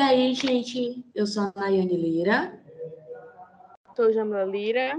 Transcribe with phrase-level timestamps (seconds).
[0.00, 2.58] E aí, gente, eu sou a Nayane Lira.
[3.94, 4.98] Sou Jamila Lira.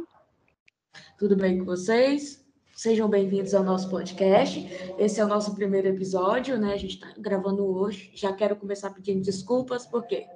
[1.18, 2.46] Tudo bem com vocês?
[2.76, 4.60] Sejam bem-vindos ao nosso podcast.
[5.00, 6.76] Esse é o nosso primeiro episódio, né?
[6.76, 8.12] A gente está gravando hoje.
[8.14, 10.28] Já quero começar pedindo desculpas, porque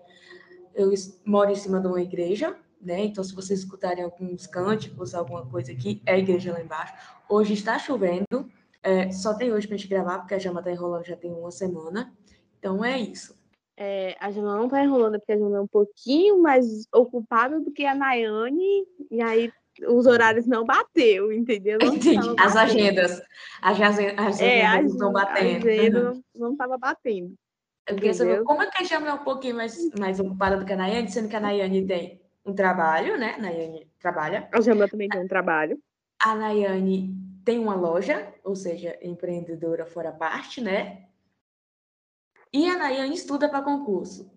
[0.73, 0.91] eu
[1.23, 3.05] moro em cima de uma igreja, né?
[3.05, 6.95] Então, se vocês escutarem alguns cânticos, alguma coisa aqui, é a igreja lá embaixo.
[7.29, 8.51] Hoje está chovendo,
[8.81, 11.31] é, só tem hoje para a gente gravar, porque a Jama está enrolando já tem
[11.31, 12.11] uma semana.
[12.57, 13.44] Então, é isso.
[13.77, 17.71] É, a Jama não está enrolando, porque a Jama é um pouquinho mais ocupada do
[17.71, 19.51] que a Nayane, e aí
[19.87, 21.77] os horários não bateu, entendeu?
[21.81, 22.35] Não Entendi.
[22.39, 23.21] As agendas.
[23.61, 25.67] As, as, as é, agendas não batendo.
[25.67, 27.35] A agenda não estava batendo.
[27.87, 30.65] Eu queria saber como é que a Jama é um pouquinho mais, mais ocupada do
[30.65, 33.35] que a Nayane, sendo que a Nayane tem um trabalho, né?
[33.37, 34.47] A Nayane trabalha.
[34.51, 35.77] A Jama também tem um trabalho.
[36.19, 41.03] A Nayane tem uma loja, ou seja, empreendedora fora parte, né?
[42.55, 44.31] E a Nayane estuda para concurso.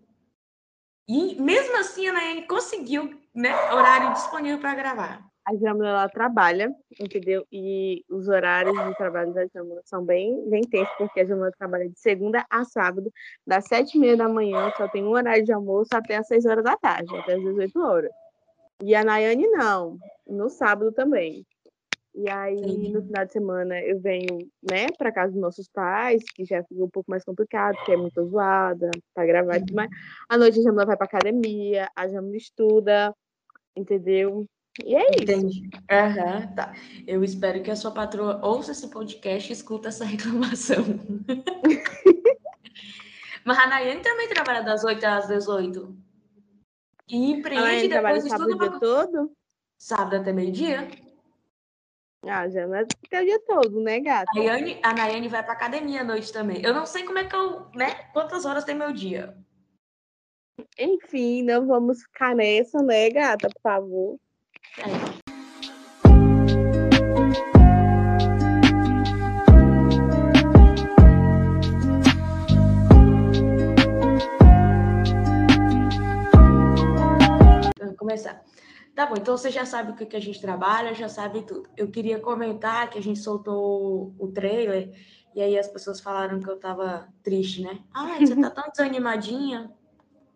[1.08, 5.24] E mesmo assim a Nayane conseguiu, né, horário disponível para gravar.
[5.46, 7.46] A Jamila ela trabalha, entendeu?
[7.52, 11.88] E os horários de trabalho da Jamila são bem, bem tensos, porque a Jamila trabalha
[11.88, 13.08] de segunda a sábado,
[13.46, 16.44] das sete e meia da manhã, só tem um horário de almoço até as seis
[16.44, 18.10] horas da tarde, até as 18 horas.
[18.82, 19.96] E a Nayane não,
[20.26, 21.46] no sábado também.
[22.18, 22.90] E aí, Sim.
[22.90, 24.38] no final de semana, eu venho,
[24.68, 27.96] né, para casa dos nossos pais, que já fica um pouco mais complicado, porque é
[27.96, 29.88] muito zoada, tá gravado demais.
[30.28, 33.14] À noite a Jamila vai pra academia, a Jamila estuda,
[33.76, 34.46] entendeu?
[34.84, 35.22] E é isso.
[35.22, 35.62] Entendi.
[35.62, 36.74] Uhum, tá.
[37.06, 40.84] Eu espero que a sua patroa ouça esse podcast e escuta essa reclamação.
[43.44, 45.96] Mas a Nayane também trabalha das 8 às 18.
[47.08, 49.32] E empreende depois estuda o dia todo?
[49.78, 50.88] Sábado até meio-dia.
[52.26, 54.26] Ah, já não é o dia todo, né, gata?
[54.32, 56.60] A Nayane, a Nayane vai pra academia à noite também.
[56.62, 57.94] Eu não sei como é que eu, né?
[58.12, 59.36] Quantas horas tem meu dia.
[60.76, 64.18] Enfim, não vamos ficar nessa, né, gata, por favor.
[64.78, 65.18] É.
[77.78, 78.44] Vamos começar.
[78.98, 81.70] Tá bom, então você já sabe o que, que a gente trabalha, já sabe tudo.
[81.76, 84.92] Eu queria comentar que a gente soltou o trailer
[85.32, 87.78] e aí as pessoas falaram que eu tava triste, né?
[87.94, 89.72] Ai, você tá tão desanimadinha.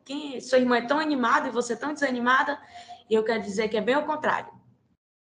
[0.05, 0.41] Quem...
[0.41, 2.57] Sua irmã é tão animada e você tão desanimada.
[3.11, 4.53] E eu quero dizer que é bem o contrário.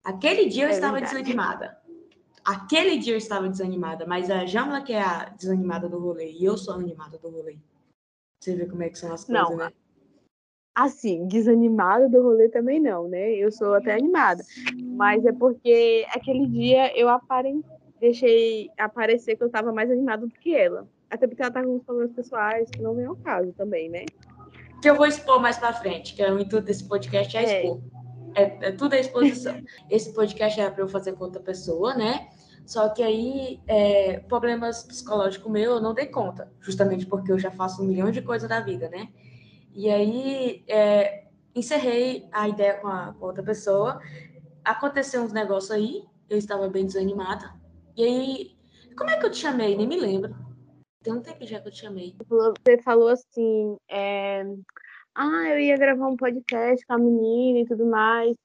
[0.03, 1.23] Aquele dia eu é estava verdade.
[1.23, 1.81] desanimada.
[2.45, 6.45] Aquele dia eu estava desanimada, mas a Jamla que é a desanimada do rolê e
[6.45, 7.57] eu sou a animada do rolê.
[8.43, 9.73] Você vê como é que são as coisas, Não, né?
[10.85, 13.33] Assim, desanimada do rolê também não, né?
[13.33, 14.45] Eu sou até animada.
[14.97, 17.61] Mas é porque aquele dia eu apare...
[18.01, 20.87] deixei aparecer que eu tava mais animada do que ela.
[21.11, 24.05] Até porque ela tá com uns problemas pessoais que não vem ao caso também, né?
[24.81, 27.63] Que eu vou expor mais pra frente, que é o intuito desse podcast é, é.
[27.65, 27.81] expor.
[28.37, 29.61] É, é tudo a exposição.
[29.91, 32.29] Esse podcast era para eu fazer com outra pessoa, né?
[32.65, 37.51] Só que aí, é, problemas psicológicos meu, eu não dei conta, justamente porque eu já
[37.51, 39.09] faço um milhão de coisas da vida, né?
[39.75, 41.25] E aí é,
[41.55, 44.01] encerrei a ideia com a, com outra pessoa.
[44.65, 47.55] Aconteceu uns negócios aí, eu estava bem desanimada.
[47.97, 48.57] E aí,
[48.97, 49.77] como é que eu te chamei?
[49.77, 50.35] Nem me lembro.
[51.03, 52.15] Tem um tempo já que eu te chamei.
[52.29, 54.43] Você falou assim, é...
[55.15, 58.37] ah, eu ia gravar um podcast com a menina e tudo mais.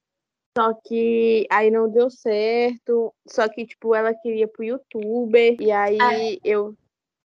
[0.58, 3.14] Só que aí não deu certo.
[3.28, 5.56] Só que, tipo, ela queria pro youtuber.
[5.60, 6.40] E aí ah.
[6.44, 6.76] eu.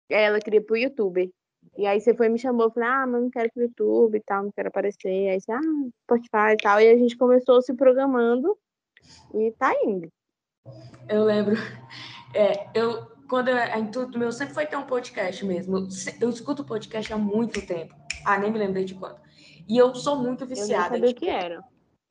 [0.09, 1.31] Ela queria pro youtuber.
[1.81, 4.21] E aí você foi me chamou, eu falei, ah, mas não quero pro YouTube e
[4.21, 5.31] tal, não quero aparecer.
[5.31, 5.61] Aí você, ah,
[6.03, 6.79] Spotify e tal.
[6.79, 8.55] E a gente começou se programando
[9.33, 10.13] e tá indo.
[11.09, 11.55] Eu lembro.
[12.33, 15.79] É, eu, quando a intuito meu sempre foi ter um podcast mesmo.
[15.79, 15.89] Eu,
[16.21, 17.93] eu escuto podcast há muito tempo.
[18.25, 19.19] Ah, nem me lembrei de quando.
[19.69, 20.95] E eu sou muito viciada.
[20.95, 21.61] Eu não sabia tipo, que era.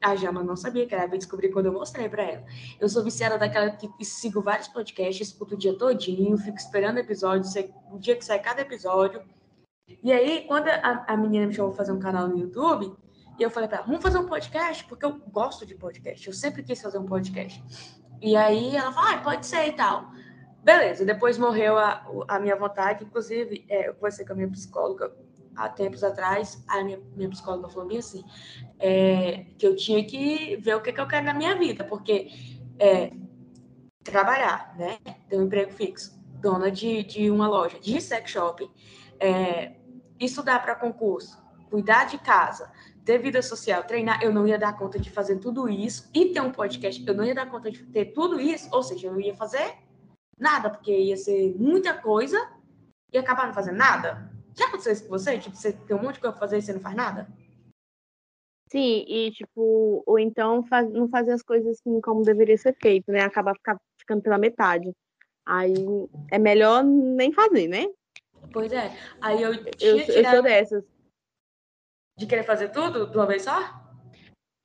[0.04, 2.46] A Jama não sabia que era, eu descobri quando eu mostrei para ela.
[2.82, 7.50] Eu sou viciada daquela que sigo vários podcasts, escuto o dia todinho, fico esperando episódio,
[7.90, 9.22] o dia que sai cada episódio.
[10.04, 12.96] E aí, quando a, a menina me chamou para fazer um canal no YouTube,
[13.38, 16.34] e eu falei para ela, vamos fazer um podcast, porque eu gosto de podcast, eu
[16.34, 17.64] sempre quis fazer um podcast.
[18.22, 20.12] E aí ela falou, ah, pode ser e tal.
[20.62, 25.16] Beleza, depois morreu a, a minha vontade, inclusive, é, eu conversei com a minha psicóloga
[25.56, 28.24] há tempos atrás, a minha, minha psicóloga falou bem assim,
[28.78, 32.30] é, que eu tinha que ver o que, que eu quero na minha vida, porque
[32.78, 33.12] é,
[34.04, 34.98] trabalhar, né,
[35.30, 38.70] ter um emprego fixo, dona de, de uma loja de sex shop,
[39.20, 39.79] é,
[40.20, 42.72] estudar para concurso, cuidar de casa,
[43.06, 46.42] ter vida social, treinar, eu não ia dar conta de fazer tudo isso e ter
[46.42, 49.20] um podcast, eu não ia dar conta de ter tudo isso, ou seja, eu não
[49.20, 49.78] ia fazer
[50.38, 52.38] nada, porque ia ser muita coisa
[53.12, 54.32] e acabar não fazendo nada.
[54.56, 55.38] Já aconteceu isso com você?
[55.38, 57.28] Tipo, você tem um monte de coisa pra fazer e você não faz nada?
[58.72, 63.12] Sim, e tipo, ou então faz, não fazer as coisas assim como deveria ser feito,
[63.12, 63.22] né?
[63.22, 64.92] Acaba ficar, ficando pela metade.
[65.46, 65.74] Aí
[66.30, 67.88] é melhor nem fazer, né?
[68.52, 68.92] Pois é.
[69.22, 70.84] Aí eu Eu, eu sou dessas.
[72.18, 73.90] de querer fazer tudo de uma vez só?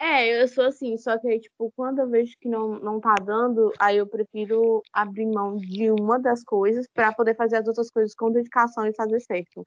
[0.00, 3.14] É, eu sou assim, só que aí, tipo, quando eu vejo que não, não tá
[3.14, 7.90] dando, aí eu prefiro abrir mão de uma das coisas para poder fazer as outras
[7.90, 9.64] coisas com dedicação e fazer certo.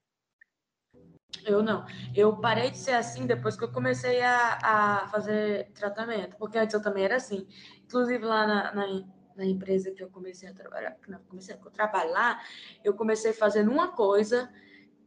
[1.45, 1.85] Eu não.
[2.15, 6.35] Eu parei de ser assim depois que eu comecei a, a fazer tratamento.
[6.37, 7.47] Porque antes eu também era assim.
[7.83, 9.03] Inclusive lá na, na,
[9.37, 12.43] na empresa que eu comecei a trabalhar, não, comecei a trabalhar
[12.83, 14.51] eu comecei fazendo uma coisa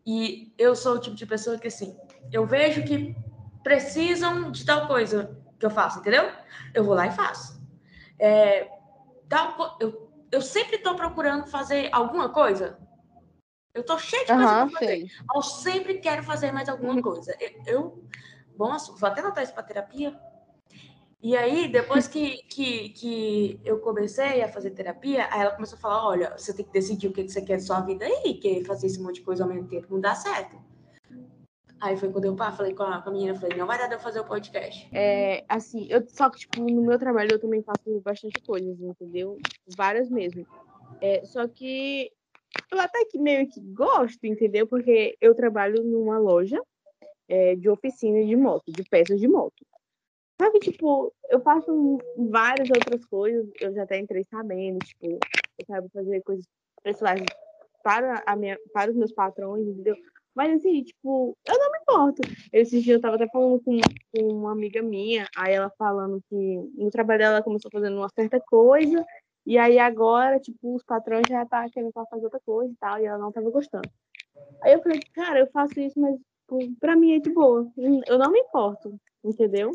[0.06, 1.98] e eu sou o tipo de pessoa que assim,
[2.32, 3.14] eu vejo que
[3.62, 6.24] precisam de tal coisa que eu faço, entendeu?
[6.72, 7.60] Eu vou lá e faço.
[8.18, 8.70] É,
[9.28, 12.78] tal, eu, eu sempre estou procurando fazer alguma coisa.
[13.74, 14.86] Eu tô cheia de coisa Aham, para fazer.
[14.86, 15.10] sei.
[15.34, 17.02] Eu sempre quero fazer mais alguma Uhum.
[17.02, 17.36] coisa.
[17.38, 18.04] Eu, eu-
[18.56, 20.18] bom assunto, vou até anotar isso para terapia.
[21.22, 25.80] E aí, depois que, que, que eu comecei a fazer terapia, aí ela começou a
[25.80, 28.64] falar: olha, você tem que decidir o que você quer da sua vida aí, que
[28.64, 30.56] fazer esse monte de coisa ao mesmo tempo não dá certo.
[31.78, 33.86] Aí foi quando eu pá, falei com a, com a menina, falei, não vai dar
[33.86, 34.88] de eu fazer o podcast.
[34.92, 39.38] É, assim, eu, só que, tipo, no meu trabalho eu também faço bastante coisas, entendeu?
[39.76, 40.46] Várias mesmo.
[41.00, 42.10] É, só que
[42.70, 44.66] eu até que meio que gosto, entendeu?
[44.66, 46.60] Porque eu trabalho numa loja
[47.26, 49.64] é, de oficina de moto, de peças de moto.
[50.40, 55.86] Sabe, tipo, eu faço várias outras coisas, eu já até entrei sabendo, tipo, eu sabe
[55.90, 56.46] fazer coisas
[56.82, 57.20] pessoais
[57.82, 59.94] para, a minha, para os meus patrões, entendeu?
[60.34, 62.22] Mas assim, tipo, eu não me importo.
[62.50, 63.76] Esses dias eu tava até falando com,
[64.16, 68.08] com uma amiga minha, aí ela falando que no trabalho dela ela começou fazendo uma
[68.08, 69.04] certa coisa,
[69.44, 73.04] e aí agora, tipo, os patrões já tá querendo fazer outra coisa e tal, e
[73.04, 73.90] ela não tava gostando.
[74.62, 77.70] Aí eu falei, cara, eu faço isso, mas tipo, pra mim é de boa.
[78.06, 79.70] Eu não me importo, entendeu?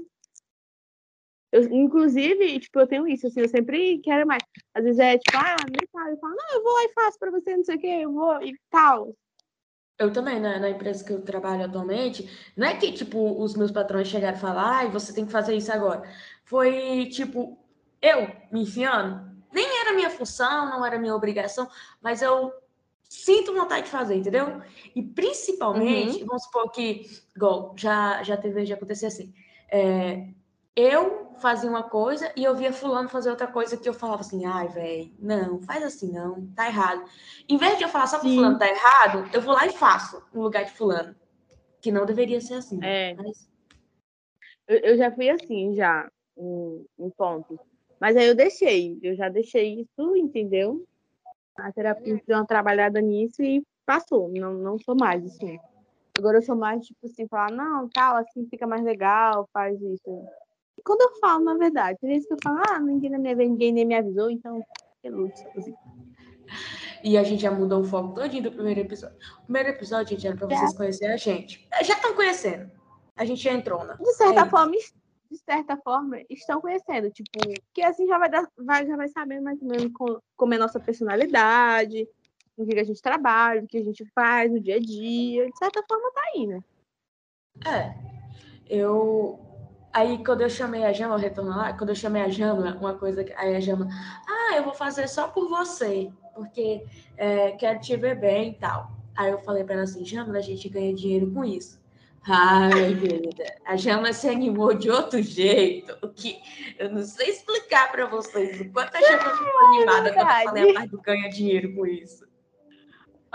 [1.55, 4.43] Eu, inclusive, tipo, eu tenho isso, assim, eu sempre quero mais.
[4.73, 7.17] Às vezes é tipo, ah, nem falo, eu falo, não, eu vou lá e faço
[7.17, 9.15] pra você, não sei o quê, eu vou e tal.
[9.97, 13.71] Eu também, né, na empresa que eu trabalho atualmente, não é que, tipo, os meus
[13.71, 16.03] patrões chegaram e falaram, ai, você tem que fazer isso agora.
[16.43, 17.57] Foi, tipo,
[18.01, 19.33] eu me enfiando.
[19.53, 21.69] Nem era minha função, não era minha obrigação,
[22.01, 22.51] mas eu
[23.07, 24.61] sinto vontade de fazer, entendeu?
[24.93, 29.33] E principalmente, vamos supor que, igual, já, já teve de acontecer assim,
[29.71, 30.27] é,
[30.75, 34.45] eu fazia uma coisa e eu via fulano fazer outra coisa que eu falava assim,
[34.45, 37.05] ai, velho, não, faz assim não, tá errado.
[37.47, 38.35] Em vez de eu falar só Sim.
[38.35, 41.15] fulano tá errado, eu vou lá e faço no lugar de fulano.
[41.81, 42.79] Que não deveria ser assim.
[42.83, 43.13] É.
[43.13, 43.49] Mas,
[44.67, 47.59] Eu, eu já fui assim, já, em, em pontos.
[47.99, 50.85] Mas aí eu deixei, eu já deixei isso, entendeu?
[51.57, 55.57] A terapia deu uma trabalhada nisso e passou, não, não sou mais, assim.
[56.17, 60.25] Agora eu sou mais, tipo assim, falar, não, tal, assim fica mais legal, faz isso.
[60.77, 63.85] E quando eu falo, na verdade, tem vezes que eu falo, ah, ninguém, ninguém nem
[63.85, 64.61] me avisou, então,
[65.01, 65.09] que
[67.03, 69.15] e a gente já mudou o foco todinho do primeiro episódio.
[69.39, 71.67] O primeiro episódio, gente, era pra vocês conhecerem a gente.
[71.83, 72.71] Já estão conhecendo.
[73.15, 73.95] A gente já entrou, né?
[73.99, 74.49] De certa É isso.
[74.49, 74.95] forma, es-
[75.31, 77.39] de certa forma, estão conhecendo, tipo,
[77.73, 80.57] que assim já vai dar, vai, já vai sabendo mais ou menos co- como é
[80.57, 82.07] a nossa personalidade,
[82.57, 85.45] o que a gente trabalha, o que a gente faz no dia a dia.
[85.49, 86.63] De certa forma, tá aí, né?
[87.67, 87.95] É.
[88.67, 89.39] Eu.
[89.95, 93.23] Aí, quando eu chamei a Jamla, retorno lá, quando eu chamei a Jamla, uma coisa.
[93.23, 93.87] que- Aí a Jamla,
[94.27, 96.83] ah, eu vou fazer só por você, porque
[97.15, 98.91] é, quero te ver bem e tal.
[99.15, 101.79] Aí eu falei pra ela assim: Jamla, a gente ganha dinheiro com isso.
[102.27, 106.41] Ai, querida, a Jamla se animou de outro jeito, o que
[106.77, 110.43] eu não sei explicar pra vocês o quanto a Jamla ficou animada quando eu falei
[110.43, 110.73] a verdade.
[110.73, 112.25] parte do ganha dinheiro com isso.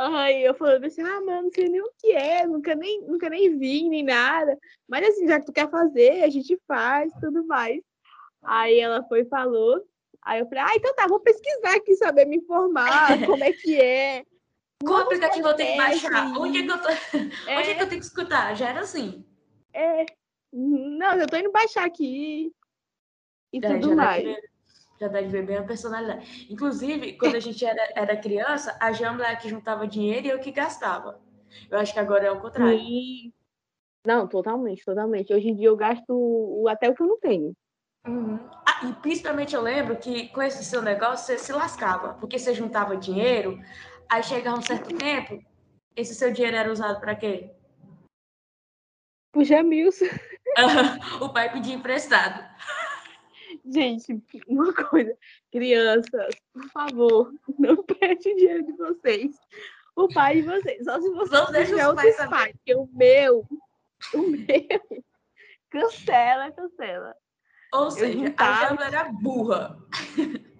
[0.02, 3.28] Aí eu falando assim, ah, mano, não sei nem o que é, nunca nem, nunca
[3.28, 4.58] nem vi, nem nada.
[4.88, 7.82] Mas assim, já que tu quer fazer, a gente faz, tudo mais.
[8.42, 9.84] Aí ela foi e falou.
[10.22, 13.78] Aí eu falei, ah, então tá, vou pesquisar aqui, saber me informar, como é que
[13.78, 14.24] é.
[14.82, 16.38] Qual aplicativo eu tenho que baixar?
[16.38, 16.88] Onde é que eu tô?
[17.58, 18.54] Onde é que eu tenho que escutar?
[18.56, 19.22] Já era assim.
[19.74, 20.06] É,
[20.50, 22.52] não, eu tô indo baixar aqui
[23.52, 24.24] e É, tudo mais.
[24.24, 24.49] ver,
[25.00, 26.46] já dá de ver bem a personalidade.
[26.50, 30.30] Inclusive, quando a gente era, era criança, a Jamla é a que juntava dinheiro e
[30.30, 31.18] eu que gastava.
[31.70, 32.78] Eu acho que agora é o contrário.
[32.78, 33.32] Sim.
[34.06, 35.32] Não, totalmente, totalmente.
[35.32, 37.56] Hoje em dia eu gasto até o que eu não tenho.
[38.06, 38.38] Uhum.
[38.66, 42.54] Ah, e principalmente eu lembro que com esse seu negócio você se lascava, porque você
[42.54, 43.58] juntava dinheiro,
[44.08, 45.38] aí chegava um certo tempo,
[45.96, 47.50] esse seu dinheiro era usado para quê?
[49.32, 50.06] Puxa, Milson.
[51.20, 52.42] o pai pedia emprestado.
[53.72, 55.16] Gente, uma coisa,
[55.52, 59.36] crianças, por favor, não perde o dinheiro de vocês.
[59.96, 60.84] o pai de vocês.
[60.84, 63.46] Só se vocês Não deixa tiver os pais outro pai, porque o meu,
[64.14, 65.04] o meu,
[65.70, 67.14] cancela, cancela.
[67.72, 69.78] Ou seja, juntava- a Jamila era burra.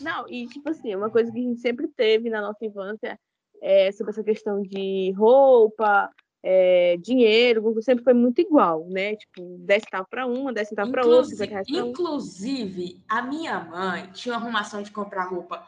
[0.00, 3.18] Não, e tipo assim, uma coisa que a gente sempre teve na nossa infância
[3.62, 6.10] é sobre essa questão de roupa,
[6.42, 9.16] é, dinheiro, sempre foi muito igual, né?
[9.16, 13.22] Tipo, 10 centavos para uma, 10 centavos para outra, 50 Inclusive, reais para inclusive, a
[13.22, 15.66] minha mãe tinha uma arrumação de comprar roupa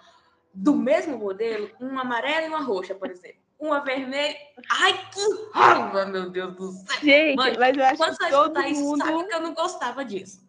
[0.54, 3.40] do mesmo modelo, uma amarela e uma roxa, por exemplo.
[3.58, 4.36] Uma vermelha.
[4.70, 5.20] Ai, que
[5.52, 7.00] raiva, meu Deus do céu.
[7.00, 9.54] Gente, Mãe, mas eu acho Quando que todo escutar isso, mundo, sabe que eu não
[9.54, 10.42] gostava disso.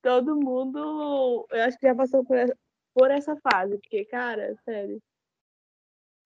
[0.00, 2.56] todo mundo, eu acho que já passou por essa,
[2.94, 5.02] por essa fase, porque, cara, sério.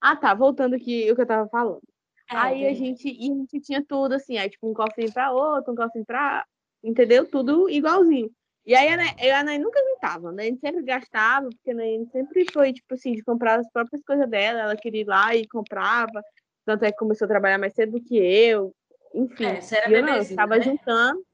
[0.00, 1.82] Ah, tá, voltando aqui o que eu tava falando.
[2.30, 5.32] É, aí a gente, e a gente tinha tudo assim, aí tipo um cofrinho pra
[5.32, 6.46] outro, um cofrinho pra.
[6.82, 7.28] Entendeu?
[7.28, 8.30] Tudo igualzinho.
[8.64, 8.88] E aí
[9.20, 10.44] eu a Anaí nunca juntava, né?
[10.44, 14.02] A gente sempre gastava, porque a Anaí sempre foi, tipo assim, de comprar as próprias
[14.04, 16.22] coisas dela, ela queria ir lá e comprava.
[16.64, 18.74] Tanto é que começou a trabalhar mais cedo do que eu.
[19.14, 19.44] Enfim.
[19.44, 20.62] É, você era eu não, eu ficava né?
[20.62, 21.24] juntando.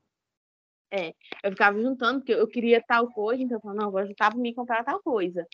[0.90, 1.12] É,
[1.42, 4.40] eu ficava juntando, porque eu queria tal coisa, então eu falava, não, vou juntar pra
[4.40, 5.46] mim comprar tal coisa.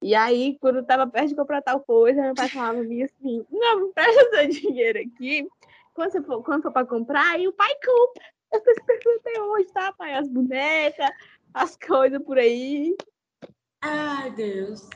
[0.00, 3.44] E aí, quando eu tava perto de comprar tal coisa, meu pai falava mim assim,
[3.50, 5.48] não, presta seu dinheiro aqui.
[5.92, 8.24] Quando, você for, quando for pra comprar, aí o pai compra.
[8.52, 10.14] Eu tô esperando até hoje, tá, pai?
[10.14, 11.10] As bonecas,
[11.52, 12.96] as coisas por aí.
[13.82, 14.88] Ai, Deus.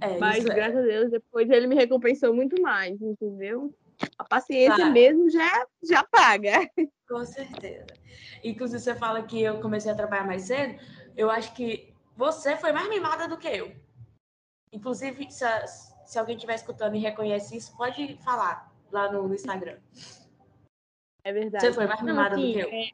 [0.00, 0.54] É, Mas, é.
[0.54, 3.74] graças a Deus, depois ele me recompensou muito mais, entendeu?
[4.18, 6.70] A paciência mesmo já, já paga.
[7.08, 7.86] Com certeza.
[8.44, 10.78] Inclusive, você fala que eu comecei a trabalhar mais cedo.
[11.16, 13.72] Eu acho que você foi mais mimada do que eu.
[14.72, 19.34] Inclusive, se, a- se alguém estiver escutando e reconhece isso, pode falar lá no, no
[19.34, 19.78] Instagram.
[21.24, 21.66] É verdade.
[21.66, 22.68] Você foi mais mimada do assim, que eu.
[22.68, 22.90] é,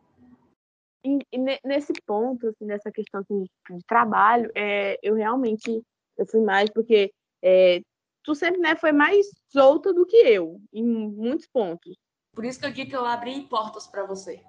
[1.04, 5.82] e- e ne- nesse ponto, assim, nessa questão assim, de trabalho, é, eu realmente
[6.18, 7.80] eu fui mais porque é,
[8.24, 11.96] tu sempre né, foi mais solta do que eu, em muitos pontos.
[12.34, 14.42] Por isso que eu digo que eu abri portas para você.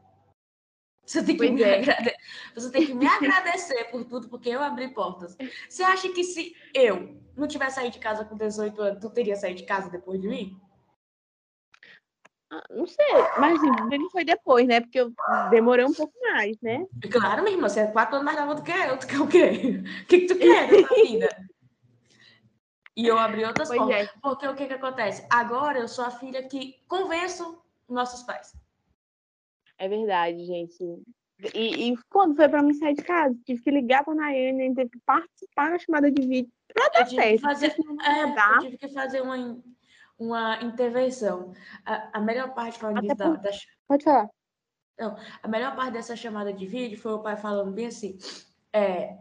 [1.08, 1.76] Você tem, que Pois me é.
[1.80, 2.16] agrade-
[2.54, 5.38] você tem que me agradecer por tudo, porque eu abri portas.
[5.70, 9.36] Você acha que se eu não tivesse saído de casa com 18 anos, tu teria
[9.38, 10.60] saído de casa depois de mim?
[12.52, 13.06] Ah, não sei,
[13.40, 14.82] mas não foi depois, né?
[14.82, 15.14] Porque eu
[15.50, 16.86] demorei um pouco mais, né?
[17.10, 18.98] Claro, minha irmã, você é quatro anos mais nova do que eu.
[19.00, 19.82] Tu quer o quê?
[20.04, 21.48] O que, que tu quer da tua vida?
[22.98, 23.96] E eu abri outras Pois portas.
[24.08, 24.10] é.
[24.22, 25.26] Porque o que, que acontece?
[25.30, 28.54] Agora eu sou a filha que convenço nossos pais.
[29.78, 30.84] É verdade, gente.
[31.54, 34.90] E, e quando foi pra mim sair de casa, tive que ligar pra Nayane, teve
[34.90, 37.42] que participar da chamada de vídeo Eu dar certo.
[37.42, 39.62] fazer, é, não tive que fazer uma,
[40.18, 41.54] uma intervenção.
[41.86, 43.52] A, a melhor parte falando Até disso da, da,
[43.88, 44.30] Pode falar.
[45.44, 48.18] a melhor parte dessa chamada de vídeo foi o pai falando bem assim:
[48.74, 49.16] é,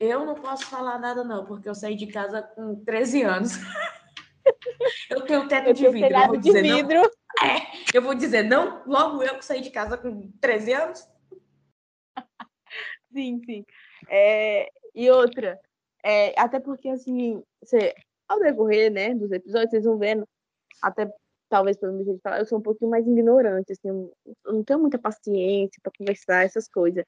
[0.00, 3.52] eu não posso falar nada, não, porque eu saí de casa com 13 anos.
[5.10, 6.08] eu tenho teto Eu de tenho vidro.
[6.08, 7.10] Telhado vou, de dizer, não, vidro.
[7.92, 11.08] Eu vou dizer, não, logo eu que saí de casa com 13 anos.
[13.12, 13.64] Sim, sim.
[14.08, 15.58] É, e outra,
[16.04, 17.92] é, até porque assim, você,
[18.28, 20.24] ao decorrer, né, dos episódios, vocês vão vendo,
[20.80, 21.12] até
[21.48, 24.12] talvez pelo meu jeito de falar, eu sou um pouquinho mais ignorante, assim, eu
[24.46, 27.04] não tenho muita paciência para conversar essas coisas.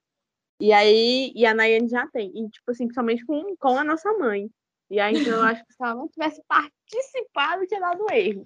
[0.61, 4.13] E aí, e a Nayane já tem, e tipo assim, principalmente com, com a nossa
[4.15, 4.51] mãe.
[4.91, 8.43] E aí, então, eu acho que se ela não tivesse participado, tinha dado erro.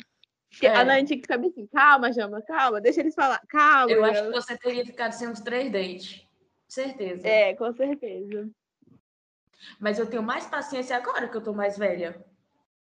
[0.62, 0.68] É.
[0.68, 3.92] a Nayane tinha que saber assim, calma, Jama, calma, deixa eles falar, calma.
[3.92, 6.26] Eu acho que você teria ficado sem uns três dentes.
[6.68, 7.26] Certeza.
[7.26, 8.48] É, com certeza.
[9.80, 12.24] Mas eu tenho mais paciência agora que eu tô mais velha.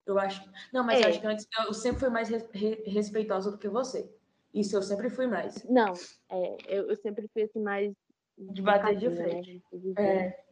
[0.06, 0.42] Eu acho.
[0.72, 1.10] Não, mas eu É.
[1.10, 4.10] acho que antes eu sempre fui mais re- re- respeitosa do que você.
[4.54, 5.64] Isso eu sempre fui mais.
[5.66, 5.94] Não,
[6.30, 7.94] é, eu, eu sempre fui assim mais.
[8.38, 9.64] De bater de né, frente.
[9.74, 10.00] dizer.
[10.00, 10.44] É.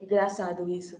[0.00, 0.96] Engraçado isso.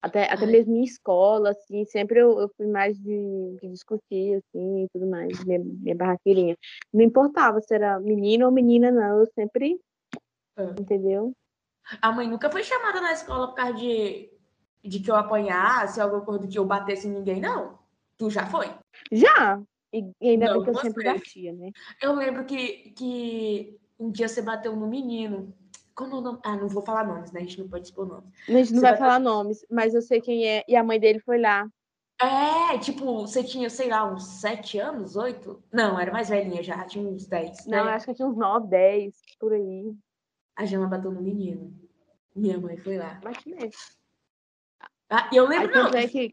[0.00, 0.52] Até, até Ai.
[0.52, 5.06] mesmo em escola, assim, sempre eu, eu fui mais de, de discutir, assim, e tudo
[5.06, 6.56] mais, minha, minha barraqueirinha.
[6.92, 9.78] Não importava se era menino ou menina, não, eu sempre,
[10.56, 10.80] É.
[10.80, 11.32] entendeu?
[12.00, 14.30] A mãe nunca foi chamada na escola por causa de,
[14.84, 17.78] de que eu apanhasse, alguma coisa de eu batesse em ninguém, não.
[18.16, 18.66] Tu já foi.
[19.10, 19.60] Já!
[19.92, 21.70] E, e ainda Não, bem que eu sempre batia, né?
[22.02, 25.52] Eu lembro que, que um dia você bateu no menino.
[25.98, 26.38] Como é o nome?
[26.44, 27.40] Ah, não vou falar nomes, né?
[27.40, 28.32] A gente não pode expor nomes.
[28.48, 31.00] A gente não vai bateu- falar nomes, mas eu sei quem é, e a mãe
[31.00, 31.68] dele foi lá.
[32.20, 35.60] É, tipo, você tinha, sei lá, uns sete anos, oito?
[35.72, 37.66] Não, era mais velhinha já, tinha uns dez.
[37.66, 37.90] Não, né?
[37.90, 39.92] eu acho que eu tinha uns 9, 10, por aí.
[40.56, 41.72] A Jama bateu no menino.
[42.34, 43.14] Minha mãe foi lá.
[43.22, 43.72] Bate mesmo.
[45.10, 45.84] Ah, e eu Aí lembro, não.
[45.84, 46.32] tanto é que.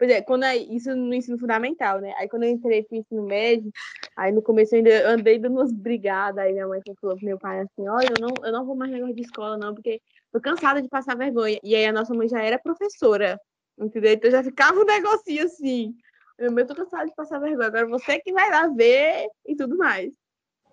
[0.00, 2.14] Pois é, quando aí, isso no ensino fundamental, né?
[2.16, 3.70] Aí quando eu entrei pro ensino médio,
[4.16, 7.38] aí no começo eu ainda andei dando umas brigadas, aí minha mãe falou pro meu
[7.38, 10.00] pai assim, olha, eu não, eu não vou mais negócio de escola, não, porque
[10.32, 11.60] tô cansada de passar vergonha.
[11.62, 13.38] E aí a nossa mãe já era professora,
[13.78, 14.14] entendeu?
[14.14, 15.94] Então já ficava um negocinho assim.
[16.38, 20.10] Eu tô cansada de passar vergonha, agora você que vai lá ver e tudo mais.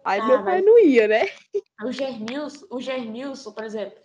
[0.05, 1.25] Aí ah, meu pai não ia, né?
[1.83, 3.99] O Germilson, o Germilson, por exemplo,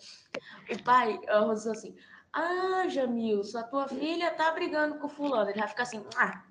[0.69, 1.95] o pai, eu assim,
[2.33, 5.51] ah, Jamilson, a tua filha tá brigando com fulano.
[5.51, 6.45] Ele vai ficar assim, ah,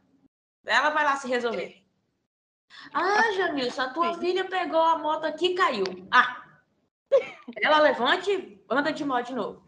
[0.65, 1.83] ela vai lá se resolver.
[2.93, 5.85] Ah, Jamilson, a tua filha pegou a moto aqui e caiu.
[6.11, 6.43] Ah,
[7.61, 9.67] ela levante, anda de moto de novo.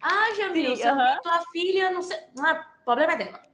[0.00, 1.22] Ah, Jamilson, uh -huh.
[1.22, 2.18] tua filha não sei.
[2.38, 3.46] Ah, problema é dela.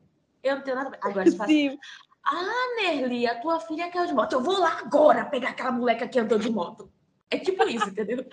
[0.42, 0.98] Eu não tenho nada a ver.
[1.02, 1.78] Agora você faz.
[2.24, 4.34] Ah, Nerli, a tua filha caiu de moto.
[4.34, 6.92] Eu vou lá agora pegar aquela moleca que andou de moto.
[7.30, 8.24] É tipo isso, entendeu?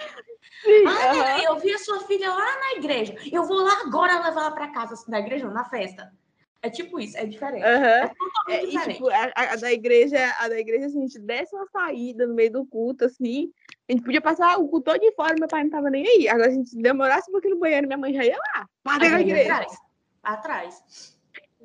[0.63, 3.15] Sim, ah, eu vi a sua filha lá na igreja.
[3.31, 6.13] Eu vou lá agora levar ela para casa, assim, na igreja, na festa.
[6.61, 7.63] É tipo isso, é diferente.
[7.63, 7.69] Uhum.
[7.69, 8.89] É totalmente é, diferente.
[8.89, 12.25] E, tipo, a, a, da igreja, a da igreja, assim, a gente desse uma saída
[12.25, 13.51] no meio do culto, assim.
[13.87, 16.27] A gente podia passar o culto todo de fora, meu pai não tava nem aí.
[16.27, 18.67] Agora, a gente demorasse um pouquinho no banheiro, minha mãe já ia lá.
[18.81, 19.53] Para a igreja.
[19.53, 19.77] Atrás.
[20.23, 21.17] Atrás.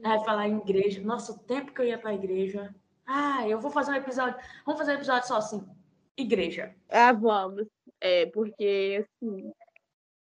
[0.03, 1.01] Vai falar em igreja.
[1.01, 2.75] Nossa, o tempo que eu ia pra igreja.
[3.07, 4.39] Ah, eu vou fazer um episódio.
[4.67, 5.67] Vamos fazer um episódio só assim.
[6.21, 6.75] Igreja.
[6.89, 7.67] Ah, vamos.
[8.01, 9.53] É, porque assim.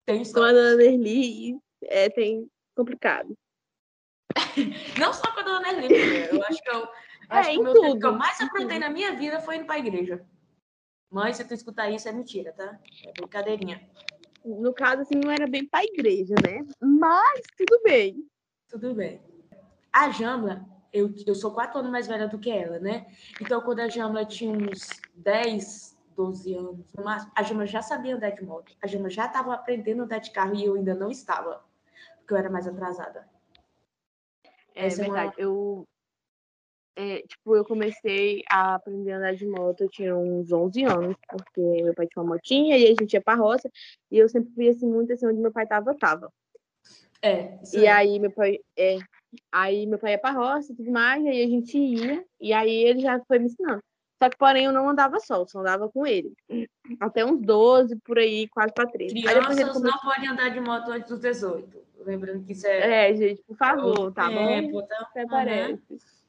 [0.05, 3.37] Tem com a Dona Nerli é, tem complicado.
[4.99, 6.85] Não só com a Dona Nerli, eu acho que eu.
[7.31, 7.83] É, acho que o meu tudo.
[7.83, 10.25] tempo que eu mais aprontei na minha vida foi indo pra igreja.
[11.11, 12.79] Mãe, se tu escutar isso, é mentira, tá?
[13.05, 13.89] É brincadeirinha.
[14.45, 16.65] No caso, assim, não era bem pra igreja, né?
[16.81, 18.27] Mas tudo bem.
[18.69, 19.21] Tudo bem.
[19.93, 23.07] A Jamla, eu, eu sou quatro anos mais velha do que ela, né?
[23.41, 28.15] Então, quando a Jamla tinha uns 10, 12 anos, no máximo, a Jamla já sabia
[28.15, 28.73] andar de moto.
[28.83, 31.65] A Jamla já estava aprendendo a andar de carro e eu ainda não estava,
[32.19, 33.27] porque eu era mais atrasada.
[34.75, 35.35] É Essa verdade.
[35.39, 35.55] É uma...
[35.55, 35.89] Eu,
[36.95, 41.17] é, tipo, eu comecei a aprender a andar de moto, eu tinha uns 11 anos,
[41.27, 43.71] porque meu pai tinha uma motinha e a gente ia pra roça,
[44.11, 46.31] e eu sempre via assim, muito assim, onde meu pai tava, tava.
[47.23, 47.59] É.
[47.73, 47.91] E é.
[47.91, 48.99] aí meu pai, é,
[49.51, 52.71] Aí meu pai ia pra roça e tudo mais, aí a gente ia, e aí
[52.71, 53.83] ele já foi me ensinando.
[54.23, 56.33] Só que, porém, eu não andava só, só andava com ele.
[57.01, 59.15] Até uns 12, por aí, quase pra 13.
[59.21, 59.83] Crianças começou...
[59.83, 61.77] não podem andar de moto antes dos 18.
[62.07, 63.11] Lembrando que isso é...
[63.11, 64.83] É, gente, por favor, tá é, bom?
[64.83, 64.97] Tá...
[65.11, 65.83] Até parece.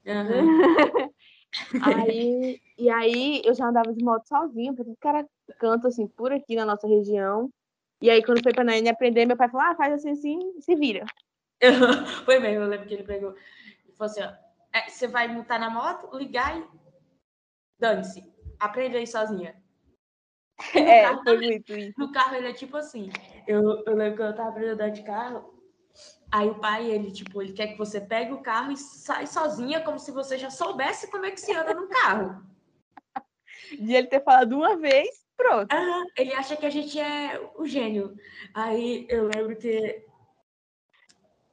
[0.07, 1.11] Uhum.
[1.83, 5.23] aí, e aí, eu já andava de moto sozinha, porque o cara
[5.59, 7.47] canta, assim, por aqui na nossa região.
[8.01, 10.75] E aí, quando foi pra Nani aprender, meu pai falou, ah, faz assim, assim, se
[10.75, 11.05] vira.
[12.25, 13.35] Foi mesmo, eu lembro que ele pegou
[13.87, 14.33] e falou assim: ó,
[14.73, 16.67] é, você vai montar na moto, ligar e
[17.79, 18.23] dane-se,
[18.59, 19.61] aprende aí sozinha.
[20.75, 21.93] É, foi também, muito isso.
[21.97, 23.09] No carro ele é tipo assim.
[23.47, 25.53] Eu, eu lembro que eu tava aprendendo a andar de carro.
[26.31, 29.81] Aí o pai, ele, tipo, ele quer que você pegue o carro e sai sozinha,
[29.81, 32.43] como se você já soubesse como é que se anda no carro.
[33.79, 35.71] De ele ter falado uma vez, pronto.
[35.75, 38.15] Uhum, ele acha que a gente é o gênio.
[38.53, 40.03] Aí eu lembro que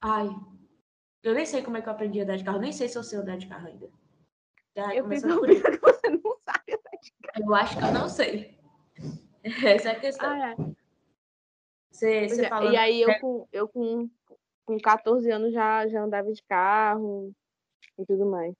[0.02, 0.28] Ai,
[1.22, 2.96] eu nem sei como é que eu aprendi a andar de carro, nem sei se
[2.96, 3.90] eu sei andar de carro ainda.
[4.74, 7.44] Já eu penso por que você não sabe andar de carro.
[7.44, 8.58] Eu acho que eu não sei.
[9.42, 10.30] Essa é a questão.
[10.30, 10.56] Ah, é.
[11.90, 12.72] Você, você é, falando...
[12.72, 14.08] E aí eu com, eu com,
[14.64, 17.32] com 14 anos já, já andava de carro
[17.98, 18.54] e tudo mais.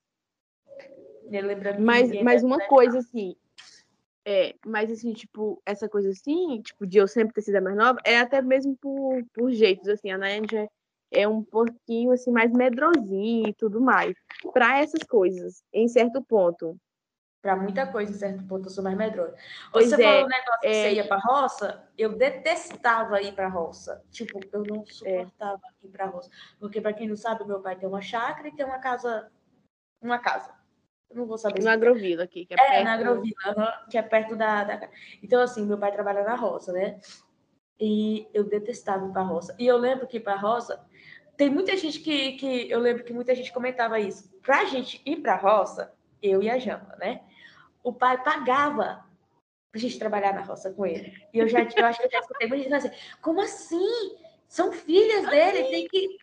[1.79, 3.37] Mas, mas uma coisa assim,
[4.27, 7.77] é, mas assim, tipo, essa coisa assim, tipo, de eu sempre ter sido a mais
[7.77, 10.69] nova, é até mesmo por, por jeitos, assim, a Nayane já é
[11.29, 14.15] um pouquinho assim mais medrosinho e tudo mais.
[14.53, 16.77] Para essas coisas, em certo ponto.
[17.43, 19.35] Para muita coisa, em certo ponto, eu sou mais medrosa.
[19.73, 20.69] Você é, falou um negócio é...
[20.69, 24.05] que você ia para roça, eu detestava ir para roça.
[24.11, 25.87] Tipo, eu não suportava é.
[25.87, 26.31] ir para roça.
[26.59, 29.31] Porque, para quem não sabe, meu pai tem uma chácara e tem uma casa.
[30.03, 30.55] Uma casa.
[31.09, 31.63] Eu não vou saber.
[31.63, 32.85] Na Agrovila aqui, que é, é perto...
[32.85, 34.91] na Agrovila, que é perto da, da.
[35.23, 37.01] Então, assim, meu pai trabalha na roça, né?
[37.81, 39.57] E eu detestava ir para roça.
[39.59, 40.85] E eu lembro que para roça
[41.41, 44.31] tem muita gente que, que eu lembro que muita gente comentava isso.
[44.43, 45.91] Para a gente ir para a roça,
[46.23, 47.23] eu e a Jamba, né?
[47.83, 49.07] O pai pagava
[49.73, 51.17] para a gente trabalhar na roça com ele.
[51.33, 52.91] E eu já eu acho que eu já escutei muita gente assim,
[53.23, 54.19] como assim?
[54.47, 56.19] São filhas dele, tem que.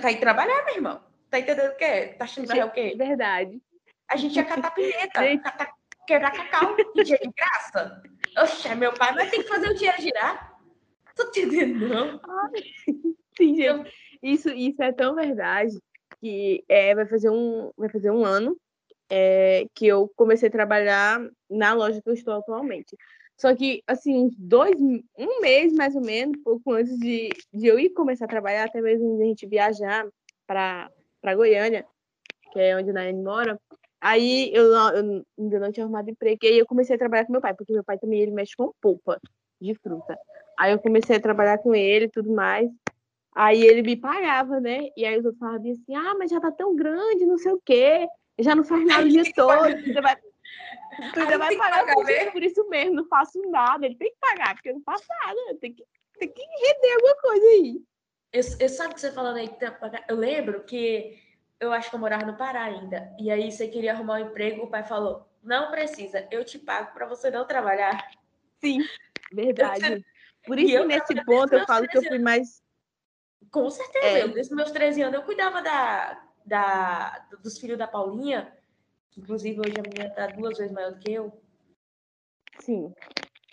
[0.00, 1.02] Tá aí trabalhar, meu irmão.
[1.28, 2.14] Tá entendendo o quê?
[2.16, 2.94] Tá achando que é o quê?
[2.96, 3.60] Verdade.
[4.06, 5.72] A gente ia catar pineta, catar,
[6.06, 8.00] quebrar cacau, e dia de graça.
[8.38, 10.56] Oxe, meu pai vai ter que fazer o dinheiro girar.
[11.16, 12.20] Tô entendendo, não?
[12.22, 12.62] Ai,
[13.36, 14.05] sim, gente.
[14.26, 15.78] Isso, isso é tão verdade
[16.20, 18.56] que é, vai, fazer um, vai fazer um ano
[19.08, 22.96] é, que eu comecei a trabalhar na loja que eu estou atualmente.
[23.36, 27.90] Só que, assim, dois, um mês mais ou menos, pouco antes de, de eu ir
[27.90, 30.04] começar a trabalhar, até mesmo a gente viajar
[30.44, 30.90] para
[31.36, 31.86] Goiânia,
[32.52, 33.60] que é onde a Nayane mora,
[34.00, 37.32] aí eu, eu, ainda não tinha arrumado emprego, e aí eu comecei a trabalhar com
[37.32, 39.20] meu pai, porque meu pai também ele mexe com polpa
[39.60, 40.18] de fruta.
[40.58, 42.68] Aí eu comecei a trabalhar com ele e tudo mais.
[43.36, 44.88] Aí ele me pagava, né?
[44.96, 47.60] E aí os outros falavam assim, ah, mas já tá tão grande, não sei o
[47.62, 48.08] quê.
[48.38, 49.78] Já não faz nada o dia todo.
[49.82, 53.84] Você vai, tu ainda vai pagar, pagar por, isso, por isso mesmo, não faço nada.
[53.84, 55.38] Ele tem que pagar, porque eu não faço nada.
[55.60, 55.84] Tem que,
[56.18, 57.82] tem que render alguma coisa aí.
[58.32, 59.50] Eu, eu sabe que você falando aí,
[60.08, 61.18] eu lembro que
[61.60, 63.14] eu acho que eu morava no Pará ainda.
[63.20, 66.92] E aí você queria arrumar um emprego, o pai falou: não precisa, eu te pago
[66.94, 68.10] para você não trabalhar.
[68.64, 68.78] Sim,
[69.30, 70.02] verdade.
[70.46, 72.64] Por isso, nesse ponto, eu falo que eu fui mais.
[73.50, 74.22] Com certeza, é.
[74.22, 78.52] eu, desde meus 13 anos, eu cuidava da, da, dos filhos da Paulinha,
[79.10, 81.32] que inclusive hoje a menina está duas vezes maior do que eu.
[82.60, 82.92] Sim.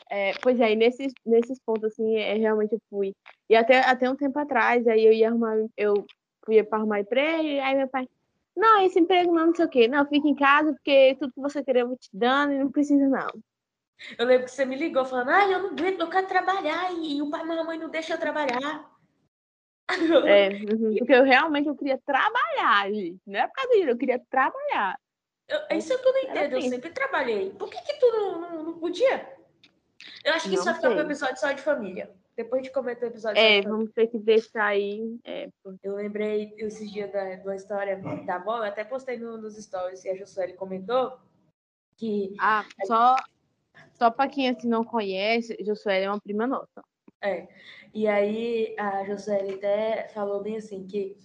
[0.10, 3.16] É, pois é, e nesses, nesses pontos, assim, é, realmente eu fui.
[3.50, 6.06] E até, até um tempo atrás, aí eu ia arrumar, eu
[6.46, 8.08] fui para arrumar emprego, e aí meu pai,
[8.56, 9.88] não, esse emprego não, não sei o quê.
[9.88, 12.72] Não, fica em casa, porque tudo que você querer eu vou te dando e não
[12.72, 13.28] precisa, não.
[14.18, 17.22] Eu lembro que você me ligou falando, ah, eu não aguento, eu quero trabalhar, e,
[17.22, 18.93] o pai e a mamãe não deixam eu trabalhar.
[19.90, 23.22] É, uhum, porque eu realmente eu queria trabalhar, gente.
[23.26, 24.98] Não é por causa disso, eu queria trabalhar.
[25.48, 26.66] Eu, isso eu não entendo, assim.
[26.66, 27.50] eu sempre trabalhei.
[27.52, 29.38] Por que, que tu não, não, não podia?
[30.24, 32.14] Eu acho que não isso vai ficar para o episódio só de família.
[32.36, 33.40] Depois de comentar o episódio.
[33.40, 35.20] É, vamos ter que deixar aí.
[35.24, 35.50] É,
[35.84, 40.04] Eu lembrei esses dias da, da história da avó, eu até postei no, nos stories
[40.04, 41.20] e a Josueli comentou
[41.96, 42.34] que.
[42.40, 43.16] Ah, só,
[43.94, 46.82] só para quem assim não conhece, Josueli é uma prima nossa.
[47.24, 47.48] É.
[47.94, 51.18] E aí a Josueli até falou bem assim, que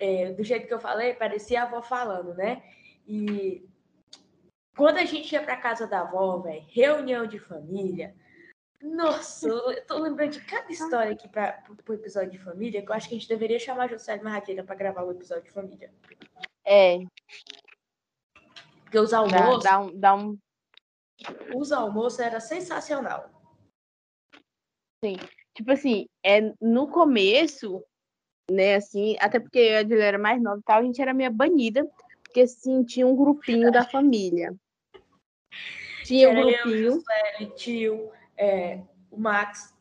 [0.00, 2.62] é, do jeito que eu falei, parecia a avó falando, né?
[3.06, 3.68] E
[4.76, 8.14] quando a gente ia para casa da avó, velho, reunião de família,
[8.80, 12.94] nossa, eu tô lembrando de cada história aqui para o episódio de família, que eu
[12.94, 15.92] acho que a gente deveria chamar a Josélio Marraqueira para gravar o episódio de família.
[16.64, 16.98] É.
[18.82, 19.62] Porque os almoços.
[19.62, 20.38] Dá, dá, um, dá um.
[21.54, 23.30] Os almoços era sensacional.
[25.04, 25.16] Sim.
[25.54, 27.84] Tipo assim, é, no começo,
[28.50, 31.00] né, assim, até porque eu e a Adila era mais nova e tal, a gente
[31.00, 31.86] era meio banida,
[32.24, 34.54] porque assim, tinha um grupinho da família.
[36.04, 36.86] Tinha um grupinho.
[36.86, 39.74] Eu, José, tio, é, o Max.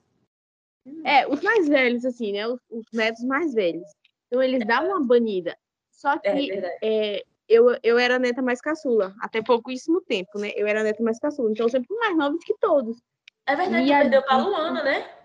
[1.06, 2.48] É, os mais velhos, assim, né?
[2.48, 3.88] Os, os netos mais velhos.
[4.28, 5.58] Então, eles davam uma banida.
[5.92, 10.52] Só que é, é, eu, eu era a neta mais caçula, até pouquíssimo tempo, né?
[10.56, 12.98] Eu era a neta mais caçula, então eu sempre mais nova do que todos.
[13.46, 15.21] É verdade, e perdeu para a Luana, né?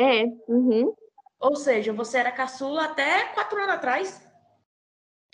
[0.00, 0.94] É, uhum.
[1.38, 4.26] Ou seja, você era caçula até quatro anos atrás.